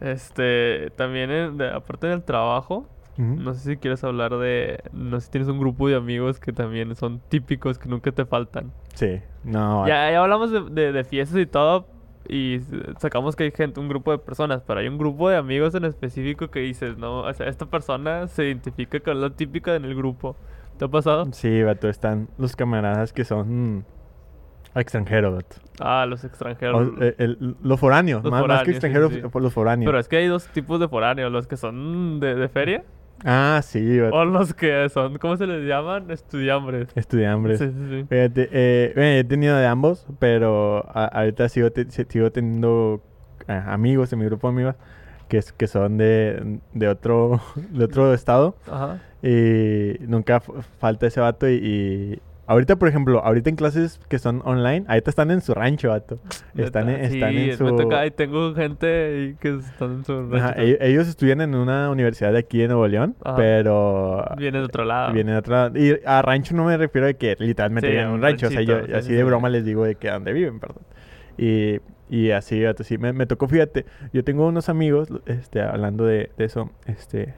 [0.00, 4.80] Este, también, en- de- aparte del trabajo, no sé si quieres hablar de.
[4.92, 8.24] No sé si tienes un grupo de amigos que también son típicos, que nunca te
[8.26, 8.72] faltan.
[8.94, 9.86] Sí, no.
[9.86, 11.86] Ya, ya hablamos de, de, de fiestas y todo.
[12.28, 12.60] Y
[12.98, 15.84] sacamos que hay gente, un grupo de personas, pero hay un grupo de amigos en
[15.84, 19.94] específico que dices, no, o sea, esta persona se identifica con lo típico en el
[19.94, 20.36] grupo.
[20.78, 21.26] ¿Te ha pasado?
[21.32, 23.84] Sí, vato, están los camaradas que son
[24.74, 25.56] extranjeros, vato.
[25.80, 26.88] Ah, los extranjeros.
[26.98, 29.28] O, eh, el- los foráneos, Los más, que extranjeros, sí, sí.
[29.28, 29.86] por los foráneos.
[29.88, 32.84] Pero es que hay dos tipos de foráneos, los que son de, de feria
[33.24, 36.10] Ah, sí, o los que son, ¿cómo se les llaman?
[36.10, 36.88] Estudiambres.
[36.94, 37.58] Estudiambres.
[37.58, 38.06] Sí, sí, sí.
[38.08, 43.00] Fíjate, eh, bueno, he tenido de ambos, pero a- ahorita sigo, te- sigo teniendo
[43.48, 44.74] eh, amigos en mi grupo de amigos
[45.28, 49.00] que, son de, de otro de otro estado Ajá.
[49.22, 54.42] y nunca falta ese vato y, y ahorita, por ejemplo, ahorita en clases que son
[54.44, 56.18] online, ahorita están en su rancho, vato.
[56.56, 57.64] Están en, están sí, en su...
[57.64, 61.54] me toca, y tengo gente que están en su rancho Ajá, e- ellos estudian en
[61.54, 63.36] una universidad de aquí de Nuevo León, Ajá.
[63.36, 65.12] pero Viene de otro lado.
[65.12, 65.70] Viene de otra...
[65.74, 68.46] Y a rancho no me refiero a que literalmente Sí, en un rancho.
[68.48, 70.82] O sea, yo sí, así sí, de broma les digo de que dónde viven, perdón.
[71.36, 71.78] Y,
[72.08, 72.98] y así, vato, sí.
[72.98, 77.34] Me, me tocó, fíjate, yo tengo unos amigos, este, hablando de, de eso, este...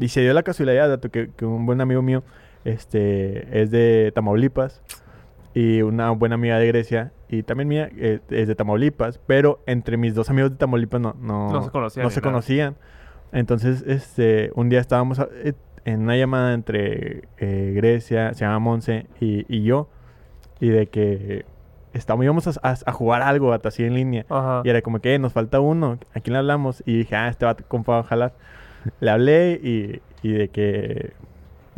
[0.00, 2.22] Y se dio la casualidad, vato, que, que un buen amigo mío,
[2.68, 4.82] este, es de Tamaulipas.
[5.54, 9.18] Y una buena amiga de Grecia, y también mía, eh, es de Tamaulipas.
[9.26, 12.20] Pero entre mis dos amigos de Tamaulipas no, no, No se conocían no ni se
[12.20, 12.30] nada.
[12.32, 12.76] conocían.
[13.32, 15.54] Entonces, este, un día estábamos a- eh,
[15.84, 19.88] en una llamada entre eh, Grecia, se llama Monse, y, y yo,
[20.60, 21.44] y de que
[21.92, 24.26] estábamos, íbamos a, a- a jugar algo, vato, así en línea.
[24.28, 24.62] Ajá.
[24.64, 26.82] Y era como que "Eh, nos falta uno, ¿a quién le hablamos?
[26.86, 27.56] Y dije, ah, este va
[27.98, 28.34] a jalar.
[29.00, 31.12] Le hablé y, y de que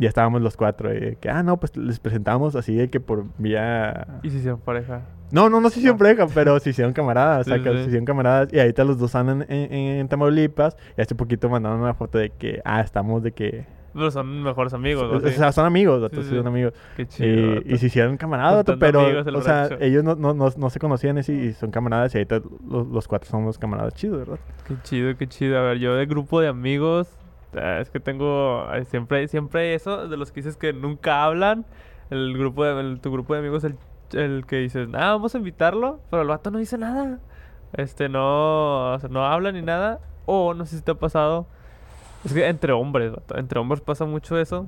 [0.01, 0.93] ya estábamos los cuatro.
[0.93, 4.19] Y de que, ah, no, pues les presentamos así de que por vía.
[4.23, 5.01] Y si hicieron pareja.
[5.31, 5.99] No, no, no se hicieron Ah.
[5.99, 7.45] pareja, pero se hicieron camaradas.
[7.45, 7.77] Sí, o sea, que sí.
[7.83, 8.51] se hicieron camaradas.
[8.51, 10.75] Y ahorita los dos andan en, en, en Tamaulipas.
[10.97, 13.65] Y hace poquito mandaron una foto de que, ah, estamos de que.
[13.93, 15.17] Pero son mejores amigos, ¿no?
[15.17, 16.73] O sea, son amigos, Sí, son amigos.
[16.95, 17.61] Qué chido.
[17.65, 19.83] Y, y se hicieron camaradas, pero, o sea, rancho.
[19.83, 22.15] ellos no, no, no, no se conocían así y son camaradas.
[22.15, 24.39] Y ahorita los, los cuatro somos camaradas chidos, ¿verdad?
[24.65, 25.57] Qué chido, qué chido.
[25.59, 27.20] A ver, yo de grupo de amigos, eh,
[27.53, 31.65] es que tengo siempre, siempre eso, de los que dices que nunca hablan.
[32.09, 33.77] El grupo de, el- tu grupo de amigos, el,
[34.13, 37.19] el que dices, ah, vamos a invitarlo, pero el vato no dice nada.
[37.73, 39.99] Este, no, o sea, no habla ni nada.
[40.25, 41.47] O no sé si te ha pasado.
[42.25, 44.67] Es que entre hombres, vato, entre hombres pasa mucho eso.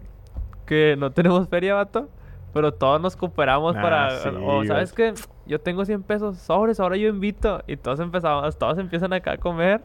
[0.65, 2.07] Que no tenemos feria, vato.
[2.53, 4.09] Pero todos nos cooperamos Ah, para...
[4.19, 5.13] sí, o, ¿sabes qué?
[5.47, 7.61] Yo tengo 100 pesos sobres, ahora yo invito.
[7.67, 9.81] Y todos empezamos, todos empiezan acá a comer.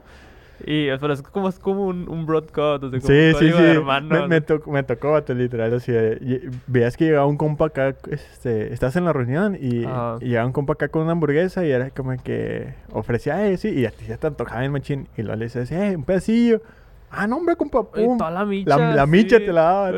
[0.67, 3.51] Y, pero es como, es como un, un broadcast, como Sí, un sí, sí.
[3.51, 4.29] de Me, hermanos.
[4.29, 5.75] me, tocó, me tocó, literal.
[5.75, 9.85] Así, de- veías que llegaba un compa acá, este, estás en la reunión y,
[10.21, 13.69] y llegaba un compa acá con una hamburguesa y era como que ofrecía, eh, sí,
[13.71, 15.09] y a ti ya te antojaba el machín.
[15.17, 16.61] Y luego le dices, eh, un pedacillo.
[17.11, 18.19] Ah, no, hombre, compa, Y pum.
[18.19, 18.77] toda la micha.
[18.77, 19.47] La, la micha sí.
[19.47, 19.93] te la daba.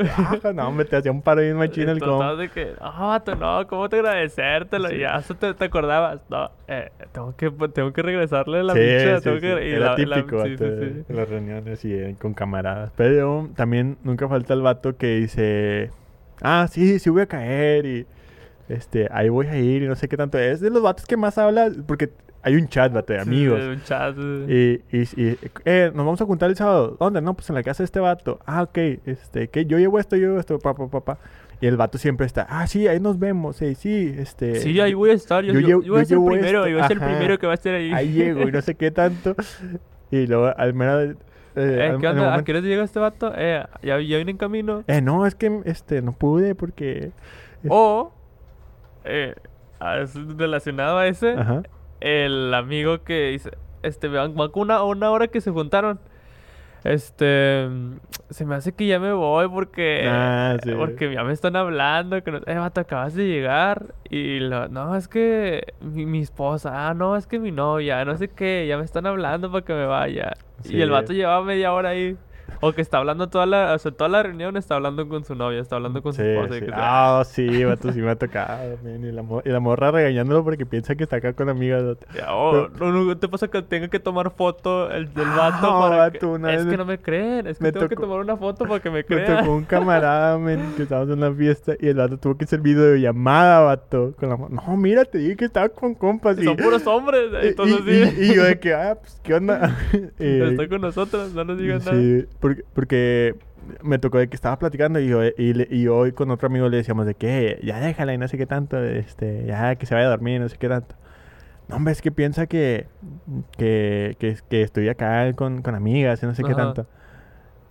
[0.44, 2.37] Ah, no, hombre, te hacía un paro bien machín el compa.
[2.37, 4.92] de que, no, vato, no, ¿cómo te agradecértelo?
[4.94, 6.20] Y ya hasta te, te acordabas.
[6.29, 9.16] No, eh, tengo que, tengo que regresarle la Sí, micha.
[9.18, 9.40] sí, tengo sí.
[9.42, 11.05] que, y Era la- la- típico, sí, vato, sí, sí.
[11.09, 12.92] de las reuniones y eh, con camaradas.
[12.96, 15.90] Pero también nunca falta el vato que dice,
[16.42, 18.07] ah, sí, sí voy a caer y
[18.68, 20.38] este, ahí voy a ir y no sé qué tanto.
[20.38, 22.11] Es de los vatos que más habla, porque
[22.42, 23.61] hay un chat, vato, de amigos.
[23.61, 24.16] un chat.
[24.48, 26.96] Y, y, y, eh, nos vamos a juntar el sábado.
[26.98, 27.20] ¿Dónde?
[27.20, 28.38] No, pues en la casa de este vato.
[28.46, 28.79] Ah, ok.
[29.07, 31.18] Este, que yo llevo esto, yo llevo esto, papá, papá.
[31.62, 34.55] Y el vato siempre está, ah, sí, ahí nos vemos, sí, sí, este...
[34.55, 35.45] Sí, ahí voy a estar.
[35.45, 36.59] Yo, yo yo, llevo- yo voy a ser el primero.
[36.61, 37.93] esto, Yo voy a ser el primero que va a estar ahí.
[37.93, 39.34] Ahí llego y no sé qué tanto.
[40.11, 41.03] Y luego al mero...
[41.03, 41.14] eh,
[41.57, 42.34] Eh, ¿Qué onda?
[42.34, 43.32] ¿A qué hora llega este vato?
[43.36, 44.84] Eh, ya, ya viene en camino.
[44.86, 47.12] Eh, no, es que este, no pude porque...
[47.68, 48.11] O,
[49.05, 49.34] eh,
[50.38, 51.62] relacionado a ese, Ajá.
[52.01, 53.51] El amigo que dice,
[53.82, 56.01] este, con una, hora que se juntaron.
[56.82, 57.68] Este,
[58.30, 60.72] se me hace que ya me voy porque, Ah, sí.
[60.72, 64.96] porque ya me están hablando, que no, eh, vato, acabas de llegar y lo, no,
[64.96, 68.78] es que mi, mi esposa, ah, no, es que mi novia, no sé qué, ya
[68.78, 70.32] me están hablando para que me vaya.
[70.64, 72.16] Y el vato llevaba media hora ahí.
[72.61, 75.34] O que está hablando toda la, o sea, toda la reunión está hablando con su
[75.34, 76.57] novia, está hablando con su Sí, esposa.
[76.57, 76.66] y sí.
[76.66, 78.76] que- Ah, sí, vato, sí me ha tocado.
[78.82, 81.82] man, Y la, y la morra regañándolo porque piensa que está acá con amigas.
[81.84, 82.07] vato.
[82.28, 85.96] Oh, no, no, te pasa que tenga que tomar foto el del vato Ah, para
[85.96, 86.26] vato, que...
[86.26, 88.36] una Es vez que me- no me creen, es que me tengo que tomar una
[88.36, 89.38] foto para que me Me crean.
[89.44, 92.61] tocó un camarada, men, que estábamos en una fiesta y el vato tuvo que hacer
[92.61, 94.14] videollamada, vato.
[94.18, 96.38] Con la No, mira, te dije que estaba con compas.
[96.38, 98.14] Y Son puros hombres, y, entonces y- sí.
[98.20, 99.76] y- y yo de que, ah, pues, ¿qué onda?
[100.18, 101.92] Eh, Está con nosotros, no nos digan nada.
[102.41, 103.36] Porque, porque
[103.82, 106.78] me tocó de que estaba platicando y yo, y, y hoy con otro amigo le
[106.78, 110.07] decíamos de que ya déjala y no sé qué tanto, este, ya que se vaya
[110.07, 110.95] a dormir, no sé qué tanto.
[111.68, 112.86] No, hombre, es que piensa que,
[113.57, 116.64] que, que, que estoy acá con, con amigas y no sé qué Ajá.
[116.74, 116.86] tanto.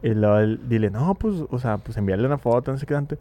[0.01, 3.17] Y luego dile, no, pues, o sea, pues enviarle una foto, no sé qué tanto.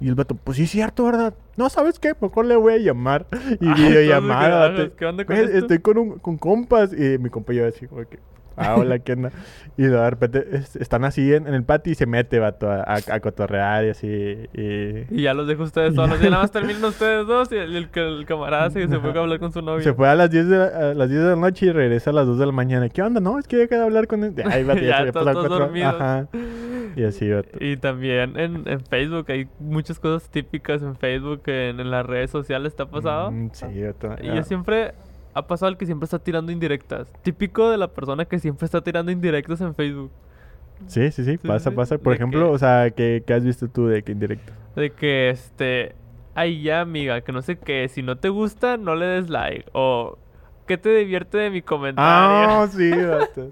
[0.00, 1.34] Y el vato, pues sí, es cierto, ¿verdad?
[1.56, 2.14] No, ¿sabes qué?
[2.20, 3.26] Mejor le voy a llamar.
[3.60, 4.90] Y videollamada.
[4.96, 6.92] ¿qué onda con "Güey, esto?" Estoy con, un, con compas.
[6.92, 8.18] Y mi compa yo así, como que,
[8.56, 9.30] ah, hola, ¿qué onda?
[9.76, 12.82] Y de repente es- están así en, en el patio y se mete, vato, a,
[12.82, 14.06] a, a cotorrear y así.
[14.52, 15.14] Y...
[15.16, 16.18] Y ya los dejo ustedes solos.
[16.20, 19.20] Y nada más terminan ustedes dos y el, el, el camarada se, se fue a
[19.20, 19.82] hablar con su novia.
[19.82, 22.10] Se fue a las 10 de la, a las 10 de la noche y regresa
[22.10, 22.88] a las 2 de la mañana.
[22.88, 23.20] ¿Qué onda?
[23.20, 24.34] No, es que dejé de hablar con él.
[24.44, 25.94] Ay, vato, ya, Ya todos dormidos.
[25.94, 26.28] Ajá.
[26.94, 27.56] Y así, vato.
[27.58, 32.30] Y también en, en Facebook hay muchas cosas típicas en Facebook en, en las redes
[32.30, 33.30] sociales te ha pasado.
[33.30, 34.14] Mm, sí, vato.
[34.22, 34.34] Y Ah.
[34.36, 34.92] yo siempre
[35.34, 37.12] ha pasado el que siempre está tirando indirectas.
[37.22, 40.10] Típico de la persona que siempre está tirando indirectas en Facebook.
[40.86, 41.98] Sí, sí, sí, pasa, sí, pasa.
[41.98, 44.52] Por ejemplo, que- o sea, ¿qué, qué has visto tú de que indirecto?
[44.76, 45.94] De que este.
[46.34, 47.88] Ay, ya, amiga, que no sé qué.
[47.88, 49.66] Si no te gusta, no le des like.
[49.72, 50.18] O.
[50.66, 52.48] ¿Qué te divierte de mi comentario?
[52.48, 52.90] Ah, sí.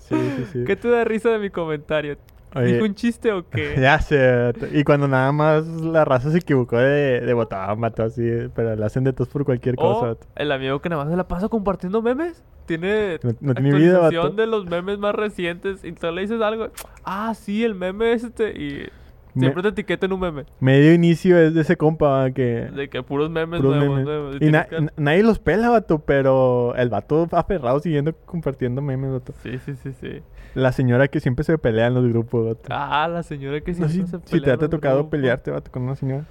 [0.01, 0.65] Sí, sí, sí.
[0.65, 2.17] ¿Qué te da risa de mi comentario?
[2.55, 3.75] Oye, ¿Dijo un chiste o qué?
[3.81, 8.23] Ya sé, y cuando nada más la raza se equivocó de, de botón, vato, así,
[8.55, 11.17] pero le hacen de tos por cualquier cosa, O el amigo que nada más se
[11.17, 12.43] la pasa compartiendo memes.
[12.67, 14.37] Tiene No- no tiene vida, actualización vato.
[14.37, 15.85] de los memes más recientes.
[15.85, 16.69] Y tú le dices algo.
[17.05, 18.51] Ah, sí, el meme este.
[18.51, 18.89] Y
[19.35, 20.45] Me- siempre te etiqueta en un meme.
[20.61, 22.69] medio inicio es de ese compa, que...
[22.75, 24.05] De que puros memes puros nuevos, memes.
[24.07, 24.37] nuevos.
[24.41, 29.33] Y na- que- nadie los pela, vato, pero el vato aferrado siguiendo compartiendo memes, vato.
[29.43, 30.23] Sí, sí, sí, sí.
[30.55, 32.69] La señora que siempre se pelea en los grupos, vato.
[32.71, 35.11] Ah, la señora que no siempre si, se si te pelea ha tocado grupos.
[35.11, 36.25] pelearte, vato, con una señora.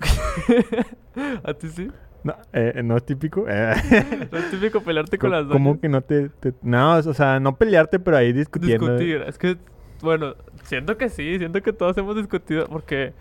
[1.44, 1.90] ¿A ti sí?
[2.24, 3.46] No, eh, no es típico.
[3.48, 3.74] eh.
[4.32, 5.80] No es típico pelearte con las ¿Cómo doñas.
[5.80, 8.86] que no te, te- No, o sea, no pelearte, pero ahí discutiendo.
[8.98, 9.22] Discutir.
[9.26, 9.56] Es que,
[10.02, 10.34] bueno,
[10.64, 11.38] siento que sí.
[11.38, 13.12] Siento que todos hemos discutido porque...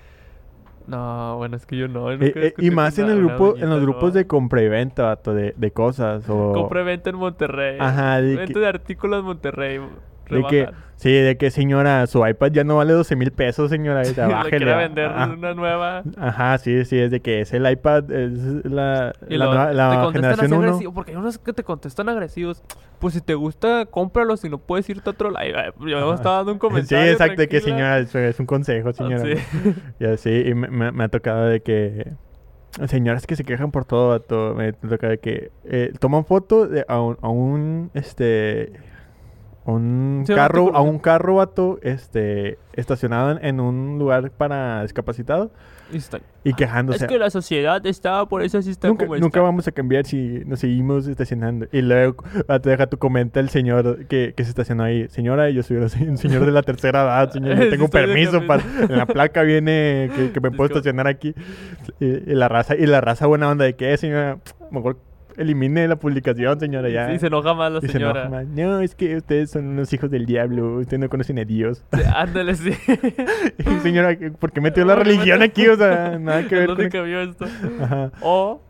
[0.88, 2.12] No, bueno, es que yo no.
[2.12, 4.20] Eh, eh, y más en el grupo, en los grupos no.
[4.20, 6.28] de compra y venta, vato, de, de cosas.
[6.30, 6.54] O...
[6.54, 7.78] Compra y venta en Monterrey.
[7.80, 9.80] Ajá, de Venta que- de artículos en Monterrey.
[10.30, 14.02] De que, sí, de que señora, su iPad ya no vale 12 mil pesos, señora.
[14.02, 14.58] O sea, Le bájele.
[14.58, 16.04] quiere vender una nueva.
[16.18, 19.74] Ajá, sí, sí, es de que es el iPad, es la, Y la, luego nueva-
[19.74, 20.64] la te contestan generación así 1.
[20.68, 22.64] agresivo, porque hay unos que te contestan agresivos.
[23.00, 24.38] Pues si te gusta, cómpralo.
[24.38, 25.74] Si no puedes irte a otro live.
[25.80, 27.12] Yo me estaba dando un Sí, comentario.
[27.12, 29.24] exacto, de que señora, es un consejo, señora.
[29.24, 29.34] Sí.
[30.00, 32.14] Y así, y me, me- me ha tocado de que
[32.88, 36.84] señoras que se quejan por todo, vato, me toca de que eh, toman foto de,
[36.90, 38.74] a, un, a un, este,
[39.74, 45.50] un Sí, carro, a un carro, vato, este, estacionado en, en un lugar para discapacitados
[45.92, 47.06] Y está- y quejándose.
[47.06, 49.42] Es que la sociedad está, por eso así está Nunca, como nunca está.
[49.42, 51.66] vamos a cambiar si nos seguimos estacionando.
[51.72, 55.08] Y luego ah, te deja tu comenta el señor que, que se estacionó ahí.
[55.10, 57.56] Señora, yo soy un señor de la tercera edad, señor.
[57.58, 58.62] Yo tengo permiso para...
[58.88, 61.34] En la placa viene que, que me puedo estacionar aquí.
[62.00, 64.38] Y, y la raza, y la raza buena onda de que, "Eh, señora,
[64.70, 64.98] mejor
[65.38, 67.14] elimine la publicación, señora, ya.
[67.14, 68.30] Y se enoja más la Y se enoja señora.
[68.30, 68.48] más.
[68.48, 70.78] No, es que ustedes son unos hijos del diablo.
[70.78, 71.84] Ustedes no conocen a Dios.
[71.94, 72.72] Sí, Ándale, sí.
[73.58, 75.68] Y, señora, ¿por qué metió la ¿Por qué religión aquí?
[75.68, 76.92] O sea, nada que ver ¿Dónde con...
[76.92, 77.46] cambió esto?
[77.82, 78.12] Ajá.
[78.22, 78.62] O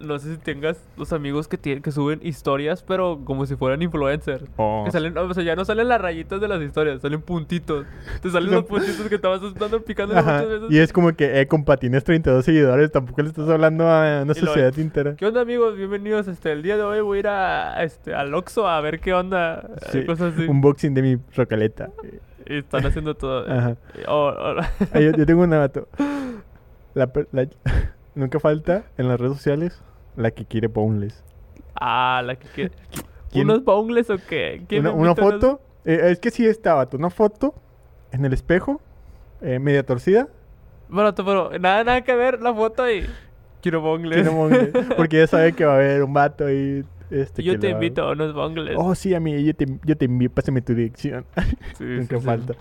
[0.00, 3.82] no sé si tengas los amigos que tienen que suben historias, pero como si fueran
[3.82, 4.44] influencers.
[4.56, 7.86] O- Que salen, o sea, ya no salen las rayitas de las historias, salen puntitos.
[8.22, 10.70] Te salen los puntitos que te vas dando picando muchas veces.
[10.70, 14.32] Y es como que, eh, compa, tienes 32 seguidores, tampoco le estás hablando a una
[14.32, 15.16] Y sociedad entera.
[15.16, 15.76] ¿Qué onda amigos?
[15.76, 16.28] Bienvenidos.
[16.28, 19.14] Este, el día de hoy voy a ir a, este, al Oxxo a ver qué
[19.14, 19.60] onda.
[19.82, 20.46] eh, Sí, Cosas así.
[20.46, 21.90] Unboxing de mi rocaleta.
[22.46, 23.44] Y están haciendo todo.
[23.50, 23.76] Ajá.
[24.94, 25.88] Yo, yo tengo una vato.
[26.94, 27.48] La, la-
[28.14, 29.80] nunca falta en las redes sociales
[30.18, 31.24] la que quiere boneless.
[31.80, 32.72] ah, la que quiere.
[33.30, 34.62] ¿Quién- ¿Unos bongles o qué?
[34.68, 35.60] ¿Quién Una, unos- foto.
[35.84, 36.96] eh, es que sí está, vato.
[36.96, 37.54] Una foto
[38.10, 38.80] en el espejo,
[39.40, 40.28] eh, media torcida.
[40.88, 43.06] Bueno, pero nada, nada que ver la foto y.
[43.62, 44.22] Quiero bongles.
[44.22, 46.84] Quiere boneless, porque ya sabe que va a haber un vato ahí.
[47.10, 48.76] Este, Yo te va- invito a unos bongles.
[48.78, 51.24] Oh, sí, a mí, yo te, yo te envío, pásame tu dirección.
[51.78, 52.26] Sí, Nunca sí, sí.
[52.26, 52.54] falta.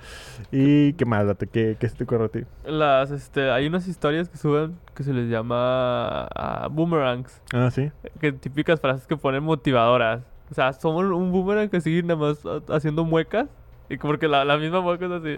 [0.51, 1.45] ¿Y qué más, vato?
[1.51, 2.39] ¿Qué, qué se te ocurre a ti?
[2.65, 7.41] Las, este, hay unas historias que suben que se les llama ah, boomerangs.
[7.53, 7.91] Ah, sí.
[8.21, 10.21] Que típicas frases que ponen motivadoras.
[10.51, 13.47] O sea, somos un boomerang que sigue nada más haciendo muecas.
[13.89, 15.37] Y como que la, la misma mueca es así.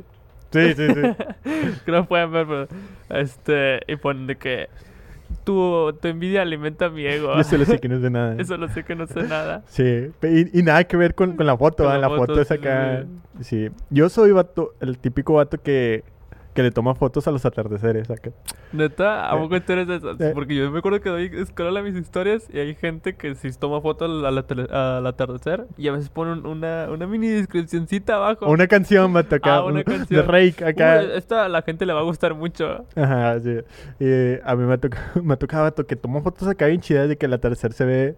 [0.52, 1.80] Sí, sí, sí.
[1.86, 2.68] que no pueden ver, pero.
[3.10, 3.80] Este.
[3.88, 4.68] Y ponen de que.
[5.50, 7.36] Tu, tu envidia alimenta mi ego.
[7.36, 8.36] Yo solo sé que no de nada.
[8.40, 9.64] Eso lo sé que no sé nada.
[9.68, 11.98] Sí, y, y nada que ver con, con la foto, Con ¿ah?
[11.98, 13.06] la la, foto, foto, es acá.
[13.42, 13.70] Sí.
[13.90, 16.04] Yo soy vato, el típico vato que,
[16.54, 18.32] que le toma fotos a los atardeceres acá.
[18.74, 19.88] Neta, ¿a Eh, poco tú eres
[20.20, 20.32] eh.
[20.34, 23.52] Porque yo me acuerdo que doy scroll a mis historias y hay gente que si
[23.54, 28.16] toma fotos al, al atele- al atardecer y a veces ponen una, una mini descripcióncita
[28.16, 28.48] abajo.
[28.50, 29.58] Una canción, vato, acá.
[29.58, 30.26] Ah, una un- canción.
[30.26, 31.02] De Rake, acá.
[31.04, 32.86] Uy, esta a la gente le va a gustar mucho.
[32.96, 33.58] Ajá, sí.
[34.00, 36.82] Y a mí me ha tocado, me ha tocado vato, que tomo fotos acá bien
[36.82, 38.16] chidas de que el atardecer se ve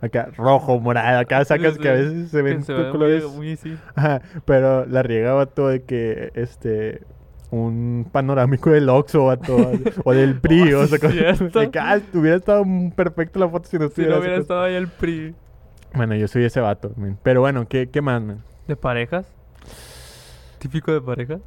[0.00, 1.18] acá rojo, morado.
[1.20, 2.02] Acá sacas Sí, que a sí.
[2.02, 3.24] veces se ven se colores.
[3.24, 3.76] muy, muy así.
[3.94, 7.02] Ajá, pero la riega, vato, de que este.
[7.54, 9.56] Un panorámico del Oxxo, vato,
[10.04, 12.64] o del PRI, Oh, o sí sea, de que, ah, hubiera estado
[12.96, 15.34] perfecto la foto si no Si estuviera no esa hubiera estado ahí el PRI.
[15.94, 17.16] Bueno, yo soy ese vato, men.
[17.22, 18.42] Pero bueno, ¿qué, qué más, man?
[18.66, 19.32] ¿De parejas?
[20.58, 21.40] ¿Típico de parejas?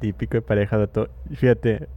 [0.00, 1.08] Típico de pareja, dato.
[1.34, 1.88] Fíjate,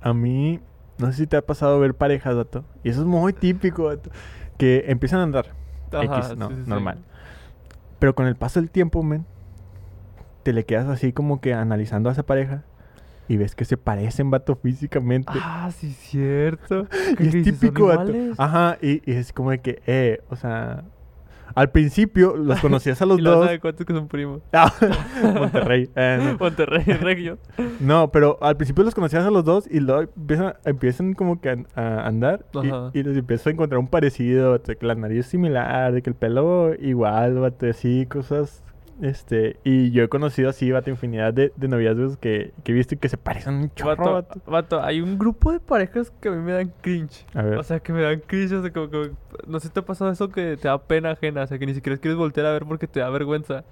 [0.00, 0.60] a mí,
[0.98, 2.64] no sé si te ha pasado ver parejas, dato.
[2.84, 4.10] Y eso es muy típico, dato.
[4.56, 5.46] Que empiezan a andar.
[5.90, 6.70] Ajá, X, no, sí, sí, sí.
[6.70, 6.98] normal.
[7.98, 9.26] Pero con el paso del tiempo, men,
[10.48, 12.62] te le quedas así como que analizando a esa pareja.
[13.28, 15.32] Y ves que se parecen, vato, físicamente.
[15.34, 16.86] Ah, sí, cierto.
[17.12, 18.10] y ¿Qué es típico, vato.
[18.38, 20.84] Ajá, y, y es como de que, eh, o sea...
[21.54, 23.50] Al principio los conocías a los y dos.
[23.60, 24.40] cuántos que son primos.
[24.54, 24.72] Ah,
[25.34, 25.90] Monterrey.
[25.94, 26.38] eh, no.
[26.38, 27.38] Monterrey, Regio.
[27.80, 31.50] No, pero al principio los conocías a los dos y luego empiezan, empiezan como que
[31.50, 32.46] a, a andar
[32.92, 36.00] y- y, les empiezas a encontrar un parecido, de que la nariz es similar, de
[36.02, 38.62] que el pelo igual, vato, así, cosas,
[39.00, 42.94] este, y yo he conocido así, vato, infinidad de, de noviazgos que, que he visto
[42.94, 44.40] y que se parecen un chorro, Vato, vato.
[44.50, 47.24] vato, hay un grupo de parejas que a mí me dan cringe.
[47.34, 47.58] A ver.
[47.58, 48.52] O sea, que me dan cringe.
[48.54, 49.10] O sea, como, que-
[49.46, 51.42] no sé si te ha pasado eso que te da pena ajena.
[51.42, 53.64] O sea, que ni siquiera quieres voltear a ver porque te da vergüenza.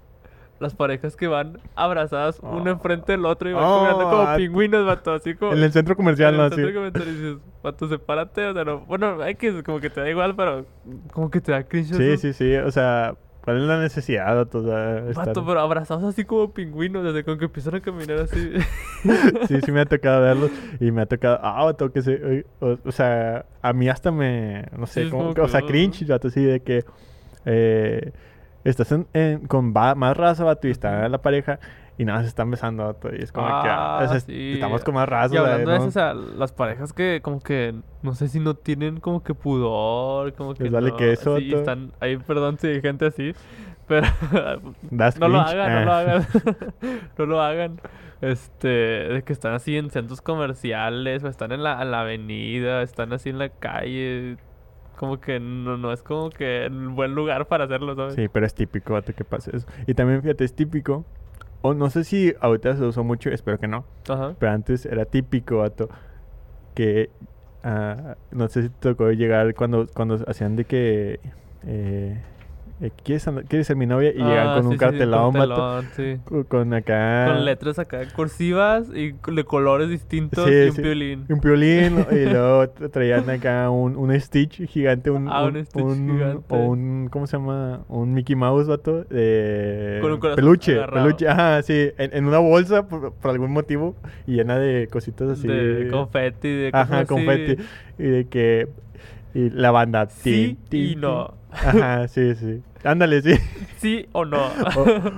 [0.58, 2.68] Las parejas que van abrazadas uno Oh.
[2.68, 4.38] enfrente del otro y van Oh, caminando como vato.
[4.38, 5.12] pingüinos, vato.
[5.12, 5.52] Así como.
[5.52, 6.46] en el centro comercial, en ¿no?
[6.46, 6.62] el Así.
[6.62, 8.46] centro comercial y dices, vato, sepárate.
[8.46, 8.80] O sea, no.
[8.86, 10.64] Bueno, hay que como que te da igual, pero
[11.12, 11.94] como que te da cringe.
[11.94, 12.22] Sí, eso.
[12.22, 13.16] sí, sí, o sea,
[13.46, 14.38] ¿cuál es la necesidad?
[14.54, 17.10] O sea, estar- Vato, pero abrazados así como pingüinos.
[17.14, 18.52] Sea, como que empiezan a caminar así.
[19.48, 22.76] sí, sí me ha tocado verlos y me ha tocado, ah, vato, que se, o,
[22.84, 25.62] o sea, a mí hasta me, no Sí, sé, es como, como que- o sea,
[25.62, 26.84] cringe, vato, así de que
[27.46, 28.12] eh,
[28.64, 31.58] estás en, en- con va- más raza, vato, y está la pareja
[31.98, 34.52] y nada, se están besando, y es como que, ah, o sea, Ah, sí.
[34.54, 35.82] estamos con más raza, Y o sea, hablando de ¿no?
[35.84, 39.34] eso, o sea, las parejas que como que no sé si no tienen como que
[39.34, 43.32] pudor, como que Les vale no, sí, están ahí, perdón si hay gente así,
[43.86, 44.06] pero
[44.90, 46.00] no lo hagan, no lo ah.
[46.00, 46.26] hagan.
[47.18, 47.80] no lo hagan.
[48.20, 52.82] Este, de que están así en centros comerciales o están en la, en la avenida,
[52.82, 54.38] están así en la calle.
[54.96, 58.14] Como que no, no es como que el buen lugar para hacerlo, ¿sabes?
[58.14, 59.66] Sí, pero es típico, vato, que pase eso.
[59.86, 61.04] Y también, fíjate, es típico,
[61.66, 64.34] o no sé si ahorita se usó mucho, espero que no, Ajá.
[64.38, 65.88] Pero antes era típico, vato,
[66.74, 67.10] que
[67.62, 71.20] ah, no sé si te tocó llegar cuando, cuando hacían de que
[71.66, 72.20] eh,
[72.80, 73.22] eh, ¿quieres,
[73.66, 74.10] ser mi novia?
[74.10, 76.20] Y llegan Ah, con sí, un sí, cartelón, vato, cartelón, sí.
[76.24, 80.82] co- con acá Con letras acá cursivas y de colores distintos Sí, y un sí.
[80.82, 81.26] violín.
[81.28, 85.82] un violín y luego tra- traían acá un, un Stitch gigante, un, Ah, un Stitch
[85.82, 86.54] un- gigante.
[86.54, 87.80] o un ¿cómo se llama?
[87.88, 91.06] Un Mickey Mouse, vato, de Con un corazón peluche, agarrado.
[91.06, 93.94] peluche, ajá, sí, en, en una bolsa por, por algún motivo
[94.26, 97.62] y llena de cositas así de confeti, de cosas Ajá, confeti.
[97.98, 98.68] Y de que.
[99.34, 100.08] Y la banda.
[100.08, 101.34] Sí tin, y tin, no.
[101.62, 102.62] Ajá, sí, sí.
[102.86, 103.34] Ándale, sí.
[103.78, 104.38] ¿Sí o no?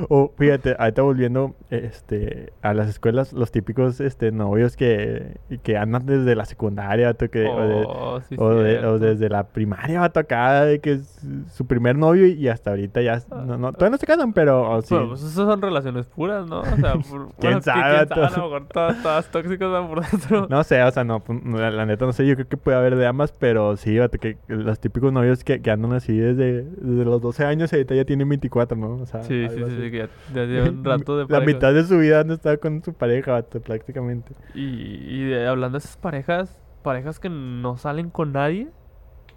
[0.09, 5.77] O, o, fíjate, ahorita volviendo este, a las escuelas, los típicos este, novios que, que
[5.77, 9.45] andan desde la secundaria vato, que, o, de- Oh, sí, o de- o desde la
[9.49, 11.21] primaria, vato, acá, de que es
[11.53, 14.83] su primer novio y hasta ahorita ya, no, no, todavía no se casan, pero oh,
[14.83, 14.95] sí.
[14.95, 16.61] Bueno, pues esas son relaciones puras, ¿no?
[16.61, 19.89] O sea, por, ¿Quién bueno, sabe, quién sabe, a lo mejor todas, todas tóxicas van
[19.89, 20.47] por dentro.
[20.51, 22.57] No sé, o sea, no, pues, no, la, la neta no sé, yo creo que
[22.57, 26.17] puede haber de ambas, pero sí, vato, que los típicos novios que, que andan así
[26.17, 28.95] desde, desde los 12 años y ahorita ya tienen 24, ¿no?
[28.95, 31.47] O sea, Sí, sí, sí, sí, que ya, ya lleva un rato de La pareja.
[31.47, 34.33] mitad de su vida han estado con su pareja, vato, prácticamente.
[34.55, 38.69] Y, y de- hablando de esas parejas, parejas que no salen con nadie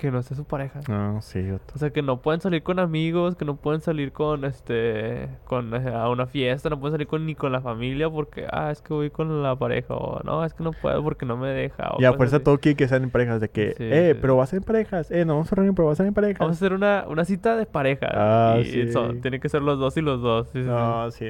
[0.01, 0.79] que no sea su pareja.
[0.89, 1.73] No, sí, vato.
[1.75, 5.73] O sea, que no pueden salir con amigos, que no pueden salir con este con
[5.75, 8.93] a una fiesta, no pueden salir con ni con la familia porque ah, es que
[8.95, 12.01] voy con la pareja o no, es que no puedo porque no me deja o
[12.01, 12.45] Y a cosas fuerza así.
[12.45, 15.11] todo quiere que sean en parejas, de que, Sí, eh, sí, pero vas en parejas,
[15.11, 16.39] eh, no vamos a reunir, pero vas en parejas.
[16.39, 18.91] Vamos a hacer una, una cita de pareja Ah, y sí.
[18.91, 20.53] son- tienen que ser los dos y los dos.
[20.55, 21.27] No, sí.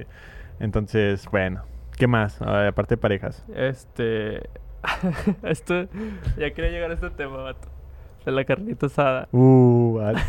[0.62, 1.64] Entonces, bueno,
[1.98, 2.40] ¿qué más?
[2.40, 3.46] Ver, aparte de parejas.
[3.54, 4.50] Este
[5.44, 5.88] esto
[6.38, 7.68] ya quería llegar a este tema, vato.
[8.26, 9.28] De la carnita asada.
[9.32, 10.20] Uh, vato.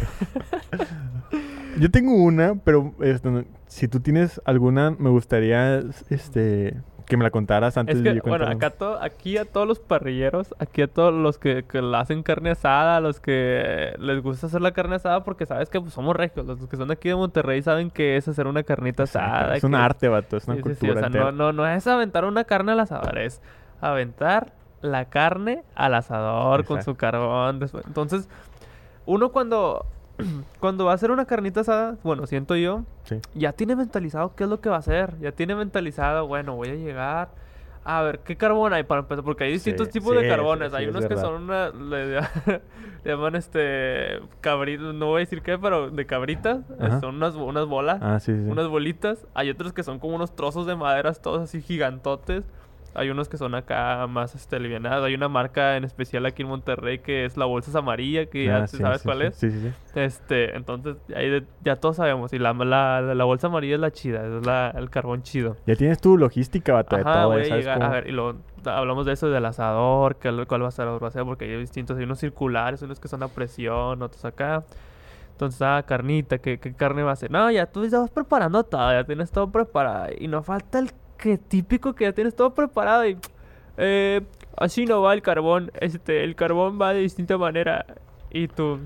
[1.78, 6.76] Yo tengo una, pero este, si tú tienes alguna, me gustaría este
[7.06, 9.66] que me la contaras antes Es de que, yo bueno, acá to- aquí a todos
[9.66, 14.22] los parrilleros, aquí a todos los que, que la hacen carne asada, los que les
[14.22, 16.94] gusta hacer la carne asada, porque sabes que pues, somos regios, los que son de
[16.94, 19.56] aquí de Monterrey saben que es hacer una carnita asada.
[19.56, 21.66] Es un arte, vato, es una Sí, sí, sí, cultura o sea, no, no, no
[21.66, 23.42] es aventar una carne al asador, es
[23.80, 24.52] aventar
[24.82, 27.58] la carne al asador con su carbón.
[27.60, 28.28] después- Entonces,
[29.06, 29.86] uno cuando,
[30.60, 33.20] cuando va a hacer una carnita asada, bueno, siento yo, Sí.
[33.34, 35.18] ya tiene mentalizado qué es lo que va a hacer.
[35.20, 37.28] Ya tiene mentalizado, bueno, voy a llegar
[37.84, 40.72] a ver qué carbón hay para empezar, porque hay distintos Sí, tipos sí, de carbones.
[40.72, 42.20] hay unos que son una, le,
[42.60, 42.60] le
[43.04, 47.00] llaman este cabritos, no voy a decir qué, pero de cabritas, eh, Ajá.
[47.00, 49.26] son unas, unas bolas Ah, unas bolitas.
[49.34, 52.44] Hay otros que son como unos trozos de maderas, todos así gigantotes.
[52.94, 55.04] Hay unos que son acá más este, alivianados.
[55.06, 58.58] Hay una marca en especial aquí en Monterrey que es la bolsa amarilla, que ya
[58.64, 59.36] Ah, sí, sabes sí, cuál sí, es.
[59.36, 59.72] Sí, sí, sí.
[59.98, 62.32] Este, entonces ahí de- ya todos sabemos.
[62.32, 65.56] Y la, la, la bolsa amarilla es la chida, es la, el carbón chido.
[65.66, 67.28] Ya tienes tu logística, vato, de todo.
[67.28, 67.78] voy a sabes llegar.
[67.78, 70.86] cómo- A ver, y luego hablamos de eso del asador, que, cuál va a ser,
[71.02, 71.96] va a ser, porque hay distintos.
[71.96, 74.64] Hay unos circulares, unos que son a presión, otros acá.
[75.32, 77.30] Entonces, ah, carnita, ¿qué, qué carne va a ser?
[77.30, 80.12] No, ya tú ya vas preparando todo, ya tienes todo preparado.
[80.18, 80.90] Y no falta el
[81.22, 83.16] que típico que ya tienes todo preparado y...
[83.78, 84.20] Eh,
[84.56, 87.86] así no va el carbón, este, el carbón va de distinta manera.
[88.30, 88.78] Y tú...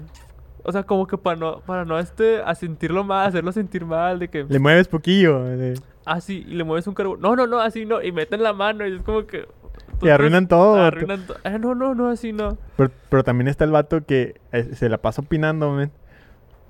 [0.62, 4.18] O sea, como que para no, para no este, a sentirlo mal, hacerlo sentir mal,
[4.18, 4.44] de que...
[4.44, 5.46] Le mueves poquillo.
[5.46, 5.74] eh,
[6.04, 7.20] Así, y le mueves un carbón.
[7.20, 8.00] No, no, no, así no.
[8.02, 9.46] Y meten la mano y es como que.
[10.02, 10.76] Y arruinan todo.
[10.76, 11.36] Arruinan todo.
[11.42, 12.56] Eh, no, no, no, así no.
[12.76, 15.90] Pero, pero también está el vato que eh, se la pasa opinando, men.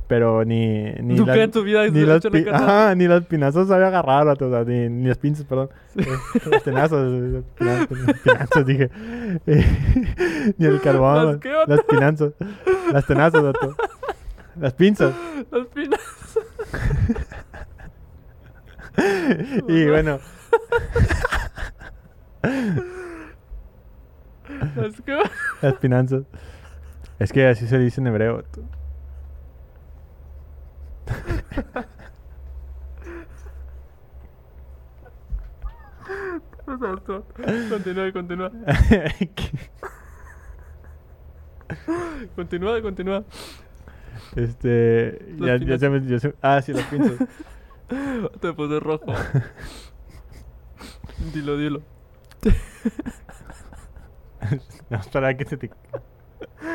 [0.09, 0.93] Pero ni...
[1.03, 4.37] ni Nunca en tu vida ni las, pi- Ajá, ni las pinazos sabe agarrar, o
[4.37, 5.69] sea, ni, ni las pinzas, perdón.
[5.97, 6.07] Eh,
[6.49, 7.87] los tenazos, eh, pina-
[8.23, 8.91] pinazos, dije.
[9.47, 11.27] Eh, ni el carbón.
[11.27, 12.33] ¿Las qué, las pinazos.
[12.93, 13.75] Las tenazos, vato.
[14.61, 15.13] Las pinzas.
[15.51, 16.01] Las pinas.
[19.69, 20.19] Y bueno,
[24.77, 24.93] Las
[25.61, 26.23] las pinazas.
[27.19, 28.63] Es que así se dice en hebreo, vato.
[37.71, 38.51] Continúa, continúa.
[42.37, 43.25] Continúa, continúa.
[44.37, 45.19] este.
[45.39, 46.07] Ya, se me.
[46.07, 47.19] ya se- ah, sí, las pinzas.
[48.41, 49.13] Te puse rojo.
[51.33, 51.83] dilo, dilo.
[54.91, 55.71] No, para que se te.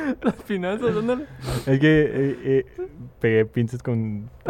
[0.22, 1.26] Las finanzas, ándale.
[1.66, 2.66] Es que eh, eh,
[3.20, 4.30] pegué pinzas con.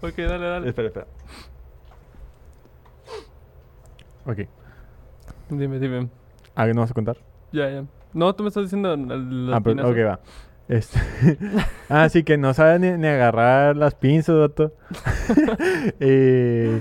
[0.00, 0.68] ok, dale, dale.
[0.68, 1.06] espera, espera.
[4.26, 4.38] Ok.
[5.50, 6.08] Dime, dime.
[6.54, 7.18] Ah, ¿no vas a contar?
[7.52, 7.84] Ya, ya.
[8.12, 10.20] No, tú me estás diciendo las ah, pero, ok, va.
[10.66, 10.98] Este,
[11.90, 14.72] ah, sí, que no sabe ni, ni agarrar las pinzas, vato.
[16.00, 16.80] Eh,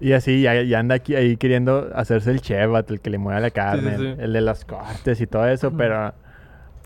[0.00, 3.18] y así, ya, ya anda aquí ahí queriendo hacerse el chef, vato, el que le
[3.18, 4.04] mueve la carne, sí.
[4.06, 6.12] El, el de los cortes y todo eso, pero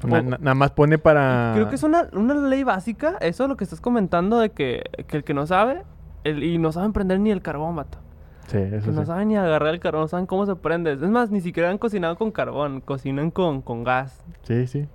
[0.05, 1.53] na- na- nada más pone para...
[1.55, 5.17] Creo que es una, una ley básica, eso lo que estás comentando de que, que
[5.19, 5.83] el que no sabe,
[6.25, 7.99] el, y no saben prender ni el carbón, mato.
[8.47, 9.07] Sí, eso no sí.
[9.07, 10.93] saben ni agarrar el carbón, no saben cómo se prende.
[10.93, 14.25] Es más, ni siquiera han cocinado con carbón, cocinan con, con gas.
[14.43, 14.89] Sí, sí.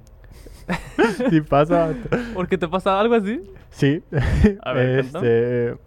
[1.30, 2.18] sí pasa, vato.
[2.34, 3.42] ¿Por qué te pasaba algo así?
[3.70, 4.04] Sí.
[4.62, 5.78] A ver, este,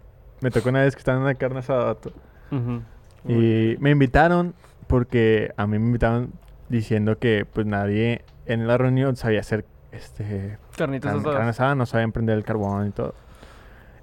[0.41, 2.11] me tocó una vez que estaba en una carne asada, vato.
[2.51, 2.81] Ujú.
[3.27, 4.53] Y me invitaron
[4.87, 6.31] porque a mí me invitaron
[6.69, 11.85] diciendo que pues nadie en la reunión sabía hacer este Carnitas carne, carne asada, no
[11.85, 13.13] sabían prender el carbón y todo.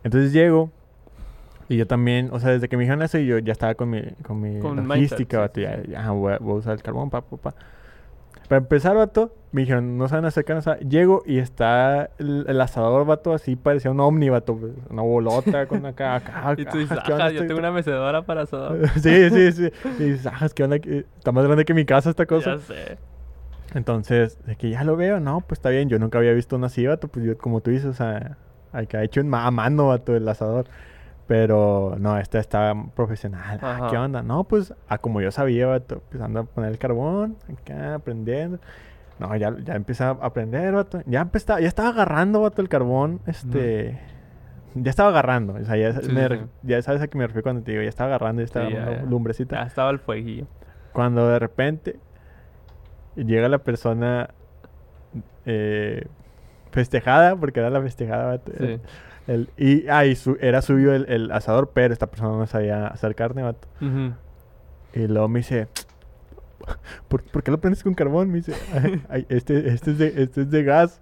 [0.04, 0.70] Entonces llego
[1.68, 4.02] y yo también, o sea, desde que me dijeron eso yo ya estaba con mi,
[4.22, 5.90] con mi Con logística, mindset, vato, sí, ya, sí.
[5.90, 7.54] ya, voy, a, voy a usar el carbón, pa, pa, pa.
[8.48, 10.62] Para empezar, vato, me dijeron, no saben hacer carne.
[10.88, 15.66] Llego y está el, el asador, vato, así parecía un ovni, vato, pues, una bolota
[15.66, 18.88] con acá, acá, Y tú dices, ¿qué onda ajá, yo tengo una mecedora para asador.
[19.00, 19.70] sí, sí, sí.
[19.98, 22.56] Y dices, ah, es que onda, está más grande que mi casa esta cosa.
[22.56, 22.98] Ya sé.
[23.74, 25.88] Entonces, de que ya lo veo, no, pues está bien.
[25.88, 27.08] Yo nunca había visto uno así, vato.
[27.08, 28.36] Pues yo, como tú dices, o sea,
[28.72, 30.66] hay que ha hecho en ma- a mano, vato, el asador.
[31.26, 33.58] Pero no, esta está profesional.
[33.62, 33.88] Ah.
[33.90, 34.22] ¿Qué onda?
[34.22, 38.58] No, pues, a como yo sabía, vato, empezando a poner el carbón, acá, aprendiendo.
[39.18, 41.00] No, ya, ya empecé a aprender, vato.
[41.06, 43.98] Ya, empezaba, ya estaba agarrando, vato, el carbón, este...
[44.78, 46.44] Ya estaba agarrando, o sea, ya, Sí, me sí, re- sí.
[46.64, 48.72] ya sabes a qué me refiero cuando te digo, ya estaba agarrando, ya estaba Sí,
[48.74, 49.10] ya, agarrando ya.
[49.10, 49.56] lumbrecita.
[49.56, 50.46] Ya estaba el fueguillo.
[50.92, 51.96] Cuando de repente
[53.16, 54.28] llega la persona
[55.46, 56.06] eh,
[56.72, 58.26] festejada, porque era la festejada.
[58.26, 58.78] vato, Sí.
[59.26, 62.86] El- y ah, y su- era suyo el, el asador, pero esta persona no sabía
[62.86, 63.66] hacer carne, vato.
[63.80, 64.12] Ujú.
[64.94, 65.68] Y luego me dice,
[67.08, 68.28] ¿por, por qué lo prendes con carbón?
[68.30, 71.00] Me dice, "Ay, ay, este, este, es de, este es de gas.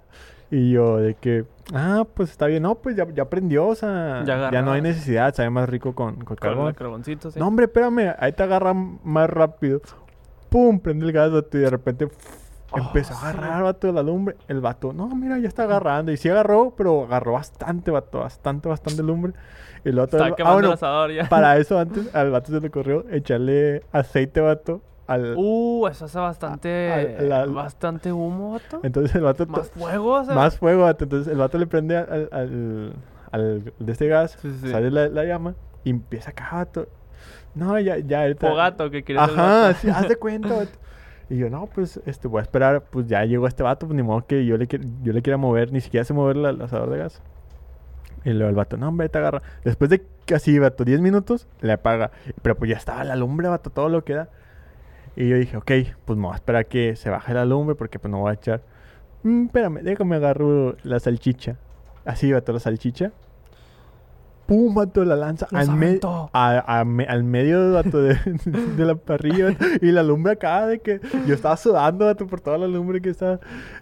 [0.51, 4.23] Y yo, de que, ah, pues está bien, no, pues ya, ya prendió, o sea,
[4.25, 6.75] Ya ya, no hay necesidad, sabe más rico con, con Con carbón.
[6.75, 7.39] carboncito, sí.
[7.41, 9.81] No, hombre, espérame, ahí te agarra más rápido.
[10.51, 12.09] Pum, prende el gas, y de repente
[12.75, 14.37] Oh, empezó a agarrar, vato, la lumbre.
[14.49, 16.11] El vato, no, mira, ya está agarrando.
[16.13, 19.33] Y sí agarró, pero agarró bastante, vato, bastante, bastante lumbre.
[19.85, 21.29] Y el vato, Estaba ah, quemando bueno, el asador ya.
[21.29, 25.35] para eso antes al vato se le ocurrió echarle aceite, vato, al...
[25.37, 27.17] Uh, eso hace bastante.
[27.21, 28.81] la- bastante humo, vato.
[28.83, 29.47] Entonces el vato...
[29.47, 30.35] Más fuego, o sea.
[30.35, 31.05] más fuego, vato.
[31.05, 32.93] Entonces el vato le prende al, al,
[33.31, 34.71] al- de este gas, Sí, sí.
[34.71, 35.55] sale la, la llama
[35.85, 36.87] y empieza acá, vato.
[37.55, 40.71] No, ya, ya, ahorita- Fogato que quieres el Ajá, sí, haz de cuenta, vato.
[41.31, 44.03] Y yo, no, pues, este, voy a esperar, pues ya llegó este vato, pues ni
[44.03, 44.67] modo que yo le,
[45.03, 47.23] yo le quiera mover, ni siquiera sé mover la- el asador de gas.
[48.25, 49.43] Y luego el vato, no, hombre, te agarra.
[49.65, 52.11] Después de casi, vato, 10 minutos, le apaga.
[52.43, 54.29] Pero pues ya estaba la lumbre, vato, todo lo que da.
[55.17, 55.71] Y yo dije, ok,
[56.05, 58.31] pues me voy a esperar a que se baje la lumbre porque pues no voy
[58.31, 58.63] a echar.
[59.23, 61.57] "Mm, espérame, déjame agarro la salchicha.
[62.05, 63.13] Así, vato, la salchicha.
[64.47, 65.87] Pum, vato, la lanza al, me-
[66.33, 68.15] a- a me- al medio vato, de,
[68.77, 69.57] de la parrilla.
[69.81, 73.11] y la lumbre acá de que yo estaba sudando, vato, por toda la lumbre que
[73.11, 73.41] estaba.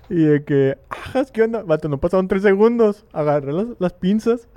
[0.09, 1.63] Y de que, ajas, ¿qué onda?
[1.63, 3.05] Vato, no pasaron tres segundos.
[3.13, 4.49] Agarré las, las pinzas,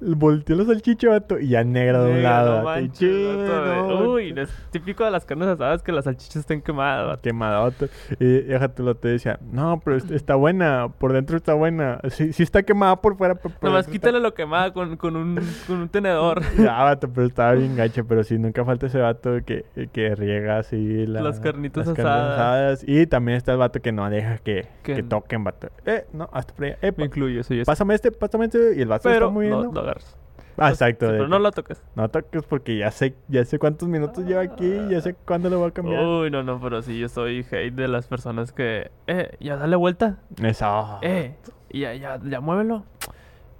[0.00, 2.58] volteé la salchicha, vato, y ya negra de un lado.
[2.58, 6.36] no vato, manches, vato, no, Uy, es típico de las carnes asadas que las salchichas
[6.36, 7.22] estén quemadas, vato.
[7.22, 7.88] quemadote.
[8.18, 12.00] Y déjate lo te decía, no, pero est- está buena, por dentro está buena.
[12.10, 15.16] Sí, sí está quemada por fuera, pero por Nomás está- quítale lo quemada con, con,
[15.16, 16.42] un, con un tenedor.
[16.58, 20.58] Ya, vato, pero estaba bien gacho, pero sí, nunca falta ese vato que, que riega
[20.58, 22.32] así la- Las carnitas las asadas.
[22.34, 22.84] asadas.
[22.86, 25.08] Y también está el vato que no deja que, Que que no.
[25.08, 25.68] toquen, vato.
[25.86, 26.78] Eh, no, hasta por allá.
[26.82, 28.76] Eh, Me incluye eso pásame este, pásame este.
[28.76, 29.83] Y el vato Pero está no moviendo.
[29.84, 30.16] Agarras.
[30.56, 31.06] Ah, exacto.
[31.06, 31.82] Sí, pero no lo toques.
[31.94, 35.58] no toques porque ya sé, ya sé cuántos minutos lleva aquí, ya sé cuándo lo
[35.58, 36.04] voy a cambiar.
[36.04, 38.90] Uy, no, no, pero sí, yo soy hate de las personas que...
[39.06, 40.18] Eh, ya dale vuelta.
[40.42, 40.98] Eso.
[41.02, 41.34] Eh,
[41.70, 42.84] y ya, ya, ya muévelo.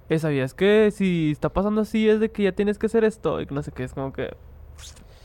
[0.07, 3.41] Eh, ¿sabías que si está pasando así es de que ya tienes que hacer esto?
[3.41, 4.33] Y no sé qué, es como que...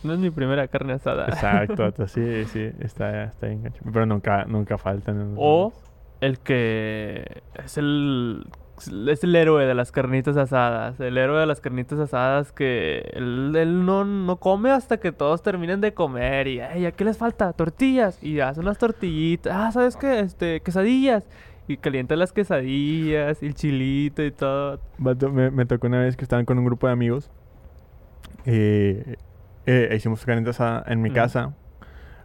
[0.03, 1.27] No es mi primera carne asada.
[1.27, 3.73] Exacto, sí, sí, está, está bien.
[3.93, 5.35] Pero nunca, nunca faltan.
[5.37, 5.75] O
[6.23, 8.47] el que es el
[8.89, 13.55] es el héroe de las carnitas asadas, el héroe de las carnitas asadas que él,
[13.57, 17.19] él no, no come hasta que todos terminen de comer y "Ay, ¿a qué les
[17.19, 17.53] falta?
[17.53, 20.21] Tortillas y hace unas tortillitas, ah, ¿sabes qué?
[20.21, 21.25] Este, quesadillas
[21.69, 24.81] y calienta las quesadillas y el chilito y todo.
[24.99, 27.31] Me, me tocó una vez que estaban con un grupo de amigos.
[28.47, 29.17] Eh,
[29.67, 31.55] eh, hicimos carnitas en mi casa.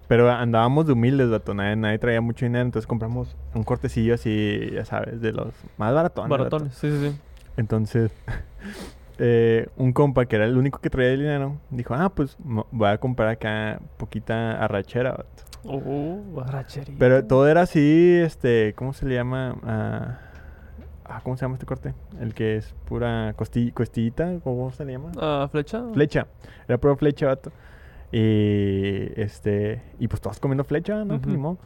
[0.08, 1.53] Pero andábamos de humildes, vato.
[1.53, 2.64] Nadie, nadie traía mucho dinero.
[2.66, 5.47] Entonces compramos un cortecillo así, ya sabes, de los
[5.78, 6.30] más baratones.
[6.30, 7.18] Baratones, sí, sí, sí.
[7.58, 8.12] Entonces,
[9.18, 12.89] eh, un compa que era el único que traía el dinero, dijo, ah, pues voy
[12.89, 15.43] a comprar acá poquita arrachera, vato.
[15.64, 16.95] Oh, borrachería.
[16.99, 19.56] Pero todo era así, este, ¿cómo se le llama?
[19.64, 20.20] Ah,
[21.06, 21.93] ah, ¿Cómo se llama este corte?
[22.20, 25.12] El que es pura costi- costillita, ¿cómo se le llama?
[25.20, 25.82] Ah, flecha.
[25.93, 26.28] Flecha.
[26.68, 27.51] Era pura flecha, vato.
[28.18, 31.20] Y este, y pues todos comiendo flecha, ¿no?
[31.20, 31.57] Modo.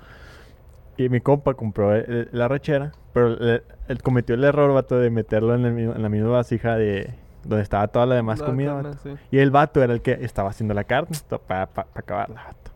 [0.98, 5.12] Y mi compa compró el- la rachera, pero le- él cometió el error, vato, de
[5.12, 8.90] meterlo en, el la misma vasija de donde estaba toda la demás La comida, carne,
[8.90, 9.00] vato.
[9.04, 9.12] sí.
[9.30, 11.16] Y el vato era el que estaba haciendo la carne
[11.48, 12.72] para acabarla, vato.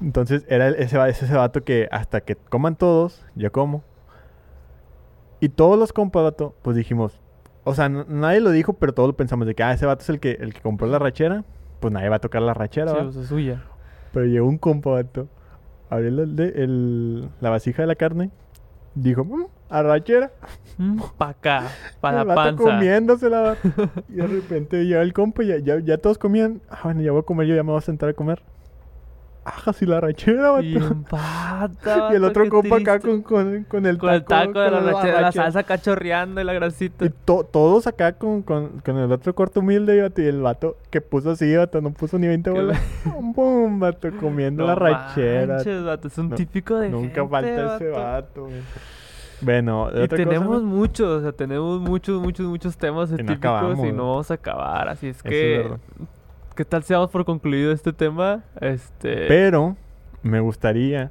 [0.00, 3.82] Entonces era el- ese, ese, vato que hasta que coman todos, yo como.
[5.40, 7.18] Y todos los compas, vato, pues dijimos,
[7.64, 10.08] o sea, nadie lo dijo, pero todos lo pensamos de que, ah, ese vato es
[10.10, 11.44] el que, el que compró la rachera,
[11.80, 13.62] pues nadie va a tocar la rachera, Sí, pues es suya.
[14.12, 15.28] Pero llegó un compa, vato,
[15.90, 18.30] abrió el, de- el- la vasija de la carne.
[18.94, 20.30] Dijo, "Mm, arrachera.
[20.78, 21.64] Mm, pa' acá,
[22.00, 22.62] para la panza.
[22.62, 23.56] comiéndosela.
[24.08, 26.60] y de repente llega el compa y ya, ya, ya todos comían.
[26.70, 28.42] Ah, bueno, ya voy a comer, yo ya me voy a sentar a comer.
[29.48, 30.64] Ajá, sí, la arrachera, vato.
[30.64, 34.70] Y empata, Y el otro compa acá con, con, con el Con el taco de
[34.72, 37.04] la, con arrachera, la salsa cachorreando y la grasita.
[37.06, 40.76] Y to- todos acá con, con, con el otro corto humilde, vato, y el vato
[40.90, 42.80] que puso así, vato, no puso ni 20 Qué bolas.
[43.04, 45.54] Pum, pum, vato, comiendo No la rachera.
[45.54, 48.48] manches, vato, es un No, típico de Nunca gente, falta ese vato.
[49.42, 53.86] Bueno, Y cosa, tenemos muchos, o sea, tenemos muchos, muchos, muchos temas no típicos acabamos,
[53.86, 54.88] y no vamos a acabar.
[54.88, 55.66] Así es que, es.
[56.56, 58.42] ¿Qué tal si damos por concluido este tema?
[58.60, 59.76] Este, Pero
[60.22, 61.10] me gustaría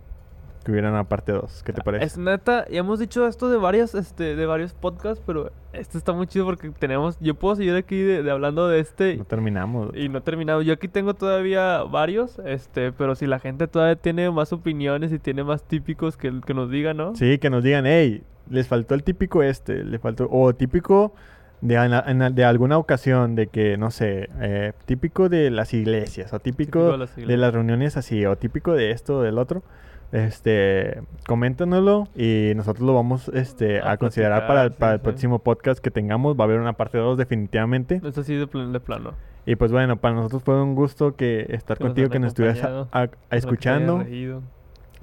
[0.64, 1.62] que hubiera una parte 2.
[1.64, 2.04] ¿Qué te parece?
[2.06, 6.12] Es neta, ya hemos dicho esto de varios, este, de varios podcasts, pero este está
[6.12, 9.96] muy chido porque tenemos, yo puedo seguir aquí de, de hablando de este No terminamos.
[9.96, 10.64] y no he terminado.
[10.64, 15.20] Yo aquí tengo todavía varios, este, pero si la gente todavía tiene más opiniones y
[15.20, 17.16] tiene más típicos que, que nos diga, ¿no?
[17.16, 21.14] Sí, que nos digan, hey, les faltó el típico este, le faltó, o típico
[21.62, 26.40] de, ana- de alguna ocasión, de que, no sé, eh, típico de las iglesias, o
[26.40, 27.40] típico, Típico de las de iglesias.
[27.40, 29.64] las reuniones así, o típico de esto o del otro.
[30.12, 35.00] Este, coméntanoslo y nosotros lo vamos este, A a, considerar para el, para sí, el
[35.00, 35.04] sí.
[35.04, 36.38] próximo podcast que tengamos.
[36.40, 38.02] Va a haber una parte 2 definitivamente.
[38.06, 39.14] Es así de, plan- de plano.
[39.48, 42.64] Y pues bueno, para nosotros fue un gusto que estar Que contigo, que nos estuvieras
[42.92, 44.04] a- escuchando.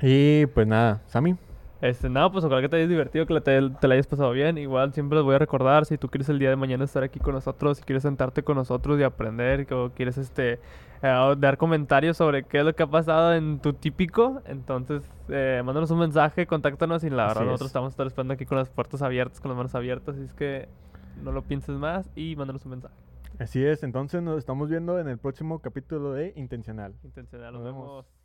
[0.00, 1.36] Y pues nada, Sammy.
[1.82, 4.56] Este, nada, pues ojalá que te hayas divertido, que te, te la hayas pasado bien.
[4.56, 7.18] Igual siempre les voy a recordar, si tú quieres el día de mañana estar aquí
[7.18, 10.60] con nosotros, si quieres sentarte con nosotros y aprender, o quieres este
[11.02, 15.60] eh, dar comentarios sobre qué es lo que ha pasado en tu típico, entonces eh,
[15.64, 17.70] mándanos un mensaje, contáctanos y la verdad nosotros es.
[17.70, 20.68] estamos estar esperando aquí con las puertas abiertas, con las manos abiertas, así es que
[21.16, 22.94] no lo pienses más y mándanos un mensaje.
[23.40, 26.94] Así es, entonces nos estamos viendo en el próximo capítulo de Intencional.
[27.02, 27.88] Intencional, nos Nos vemos.
[27.88, 28.21] vemos.